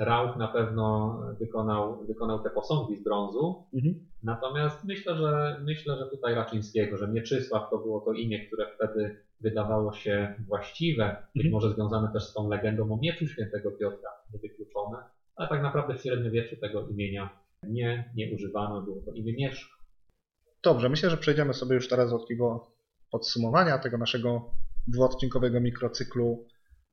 Rauch 0.00 0.36
na 0.36 0.48
pewno 0.48 1.18
wykonał, 1.40 2.06
wykonał 2.06 2.42
te 2.42 2.50
posągi 2.50 2.96
z 2.96 3.04
brązu. 3.04 3.64
Mhm. 3.74 4.06
Natomiast 4.22 4.84
myślę, 4.84 5.16
że 5.16 5.60
myślę, 5.64 5.96
że 5.98 6.06
tutaj 6.06 6.34
Raczyńskiego, 6.34 6.96
że 6.96 7.08
Mieczysław 7.08 7.70
to 7.70 7.78
było 7.78 8.00
to 8.00 8.12
imię, 8.12 8.46
które 8.46 8.66
wtedy 8.74 9.16
wydawało 9.40 9.92
się 9.92 10.34
właściwe, 10.48 11.16
być 11.34 11.44
mhm. 11.46 11.52
może 11.52 11.74
związane 11.74 12.12
też 12.12 12.24
z 12.24 12.34
tą 12.34 12.48
legendą 12.48 12.92
o 12.92 12.98
mieczu 13.02 13.26
świętego 13.26 13.70
Piotra, 13.70 14.10
niewykluczone, 14.32 14.98
ale 15.36 15.48
tak 15.48 15.62
naprawdę 15.62 15.94
w 15.94 16.02
średniowieczu 16.02 16.56
tego 16.56 16.88
imienia 16.88 17.42
nie, 17.62 18.12
nie 18.14 18.34
używano, 18.34 18.82
było 18.82 19.00
to 19.06 19.12
imię 19.12 19.32
Mieszko. 19.32 19.82
Dobrze, 20.64 20.88
myślę, 20.88 21.10
że 21.10 21.16
przejdziemy 21.16 21.54
sobie 21.54 21.74
już 21.74 21.88
teraz 21.88 22.10
do 22.10 22.18
takiego 22.18 22.66
podsumowania 23.10 23.78
tego 23.78 23.98
naszego 23.98 24.50
dwuodcinkowego 24.86 25.60
mikrocyklu 25.60 26.46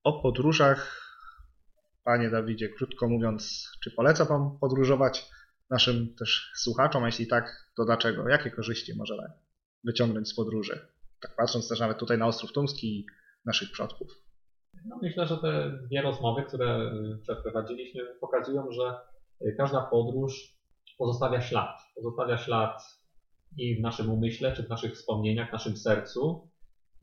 o 0.03 0.21
podróżach. 0.21 1.08
Panie 2.09 2.29
Dawidzie, 2.29 2.69
krótko 2.69 3.07
mówiąc, 3.07 3.71
czy 3.83 3.91
poleca 3.91 4.25
Pan 4.25 4.57
podróżować 4.61 5.29
naszym 5.69 6.15
też 6.15 6.51
słuchaczom? 6.55 7.03
A 7.03 7.05
jeśli 7.05 7.27
tak, 7.27 7.71
to 7.77 7.85
dlaczego? 7.85 8.29
Jakie 8.29 8.51
korzyści 8.51 8.97
możemy 8.97 9.23
wyciągnąć 9.83 10.29
z 10.29 10.35
podróży? 10.35 10.79
Tak 11.21 11.35
patrząc 11.35 11.69
też 11.69 11.79
nawet 11.79 11.97
tutaj 11.97 12.17
na 12.17 12.27
Ostrów 12.27 12.53
Tumski 12.53 12.99
i 12.99 13.05
naszych 13.45 13.71
przodków. 13.71 14.07
No 14.85 14.99
myślę, 15.01 15.27
że 15.27 15.37
te 15.37 15.79
dwie 15.87 16.01
rozmowy, 16.01 16.43
które 16.43 16.91
przeprowadziliśmy, 17.21 18.01
pokazują, 18.21 18.71
że 18.71 18.97
każda 19.57 19.81
podróż 19.81 20.57
pozostawia 20.97 21.41
ślad. 21.41 21.79
Pozostawia 21.95 22.37
ślad 22.37 22.81
i 23.57 23.75
w 23.75 23.81
naszym 23.81 24.09
umyśle, 24.09 24.55
czy 24.55 24.63
w 24.63 24.69
naszych 24.69 24.93
wspomnieniach, 24.93 25.49
w 25.49 25.53
naszym 25.53 25.77
sercu. 25.77 26.48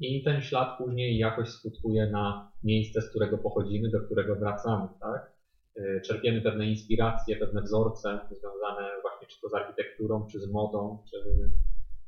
I 0.01 0.23
ten 0.25 0.43
ślad 0.43 0.79
później 0.79 1.19
jakoś 1.19 1.49
skutkuje 1.49 2.11
na 2.11 2.53
miejsce, 2.65 3.03
z 3.03 3.11
którego 3.11 3.39
pochodzimy, 3.39 3.91
do 3.91 4.01
którego 4.01 4.37
wracamy. 4.37 4.89
Tak? 5.01 5.33
E, 5.77 6.01
czerpiemy 6.01 6.41
pewne 6.41 6.67
inspiracje, 6.67 7.37
pewne 7.37 7.63
wzorce 7.63 8.21
związane 8.31 8.91
właśnie 9.03 9.27
czy 9.27 9.41
to 9.41 9.49
z 9.49 9.55
architekturą, 9.55 10.27
czy 10.27 10.41
z 10.41 10.53
modą, 10.53 10.99
czy 11.11 11.17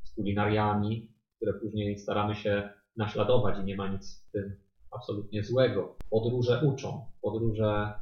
z 0.03 0.15
kulinariami, 0.15 1.13
które 1.37 1.55
później 1.55 1.99
staramy 1.99 2.35
się 2.35 2.69
naśladować 2.97 3.59
i 3.59 3.65
nie 3.65 3.77
ma 3.77 3.89
nic 3.89 4.27
w 4.29 4.33
tym 4.33 4.57
absolutnie 4.91 5.45
złego. 5.45 5.97
Podróże 6.11 6.63
uczą, 6.65 7.07
podróże 7.23 7.93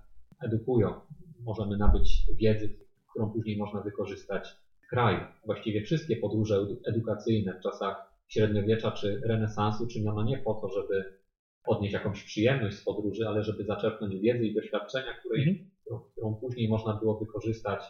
edukują. 0.43 1.01
Możemy 1.45 1.77
nabyć 1.77 2.27
wiedzy, 2.41 2.79
którą 3.11 3.31
później 3.31 3.57
można 3.57 3.81
wykorzystać 3.81 4.57
kraju. 4.91 5.21
Właściwie 5.47 5.83
wszystkie 5.83 6.17
podróże 6.17 6.67
edukacyjne 6.87 7.59
w 7.59 7.63
czasach 7.63 8.16
średniowiecza 8.29 8.91
czy 8.91 9.21
renesansu 9.25 9.87
czyniono 9.87 10.25
nie 10.25 10.39
po 10.39 10.55
to, 10.55 10.69
żeby 10.69 11.19
odnieść 11.67 11.95
jakąś 11.95 12.25
przyjemność 12.25 12.77
z 12.77 12.85
podróży, 12.85 13.29
ale 13.29 13.43
żeby 13.43 13.65
zaczerpnąć 13.65 14.21
wiedzy 14.21 14.47
i 14.47 14.55
doświadczenia, 14.55 15.15
której, 15.21 15.49
mhm. 15.49 15.71
którą, 15.81 16.01
którą 16.01 16.35
później 16.35 16.69
można 16.69 16.95
było 16.95 17.19
wykorzystać, 17.19 17.85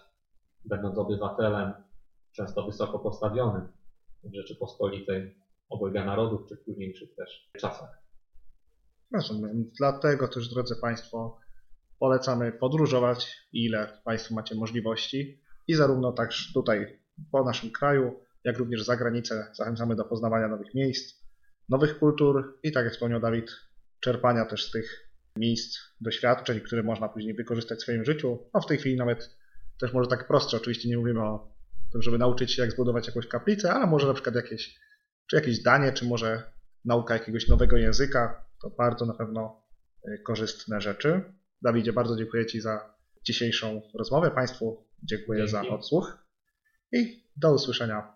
będąc 0.64 0.98
obywatelem, 0.98 1.72
często 2.32 2.66
wysoko 2.66 2.98
postawionym 2.98 3.68
w 4.24 4.34
Rzeczypospolitej 4.34 5.36
obojga 5.68 6.04
narodów, 6.04 6.48
czy 6.48 6.56
w 6.56 6.64
późniejszych 6.64 7.14
też 7.14 7.50
czasach. 7.58 8.06
Rozumiem. 9.14 9.70
Dlatego 9.78 10.28
też, 10.28 10.48
drodzy 10.48 10.74
Państwo, 10.80 11.38
polecamy 11.98 12.52
podróżować, 12.52 13.36
ile 13.52 14.00
Państwo 14.04 14.34
macie 14.34 14.54
możliwości 14.54 15.40
i 15.68 15.74
zarówno 15.74 16.12
także 16.12 16.52
tutaj 16.54 17.00
po 17.32 17.44
naszym 17.44 17.70
kraju, 17.70 18.20
jak 18.46 18.58
również 18.58 18.82
za 18.82 18.96
granicę 18.96 19.50
zachęcamy 19.54 19.96
do 19.96 20.04
poznawania 20.04 20.48
nowych 20.48 20.74
miejsc, 20.74 21.14
nowych 21.68 21.98
kultur 21.98 22.58
i 22.62 22.72
tak 22.72 22.84
jak 22.84 22.92
wspomniał 22.92 23.20
Dawid, 23.20 23.50
czerpania 24.00 24.44
też 24.44 24.68
z 24.68 24.70
tych 24.70 25.10
miejsc 25.36 25.78
doświadczeń, 26.00 26.60
które 26.60 26.82
można 26.82 27.08
później 27.08 27.34
wykorzystać 27.34 27.78
w 27.78 27.82
swoim 27.82 28.04
życiu. 28.04 28.38
No 28.54 28.60
w 28.60 28.66
tej 28.66 28.78
chwili 28.78 28.96
nawet 28.96 29.36
też 29.80 29.92
może 29.92 30.10
tak 30.10 30.26
prostsze, 30.28 30.56
oczywiście 30.56 30.88
nie 30.88 30.98
mówimy 30.98 31.22
o 31.22 31.54
tym, 31.92 32.02
żeby 32.02 32.18
nauczyć 32.18 32.52
się 32.52 32.62
jak 32.62 32.72
zbudować 32.72 33.06
jakąś 33.06 33.26
kaplicę, 33.26 33.72
ale 33.72 33.86
może 33.86 34.06
na 34.06 34.14
przykład 34.14 34.34
jakieś, 34.34 34.80
czy 35.26 35.36
jakieś 35.36 35.62
danie, 35.62 35.92
czy 35.92 36.04
może 36.04 36.52
nauka 36.84 37.14
jakiegoś 37.14 37.48
nowego 37.48 37.76
języka, 37.76 38.44
to 38.62 38.70
bardzo 38.70 39.06
na 39.06 39.14
pewno 39.14 39.62
y, 40.08 40.18
korzystne 40.18 40.80
rzeczy. 40.80 41.22
Dawidzie, 41.62 41.92
bardzo 41.92 42.16
dziękuję 42.16 42.46
Ci 42.46 42.60
za 42.60 42.94
dzisiejszą 43.24 43.82
rozmowę. 43.94 44.30
Państwu 44.30 44.86
dziękuję 45.02 45.38
Dzięki. 45.38 45.52
za 45.52 45.74
odsłuch 45.74 46.18
i 46.92 47.24
do 47.36 47.54
usłyszenia 47.54 48.15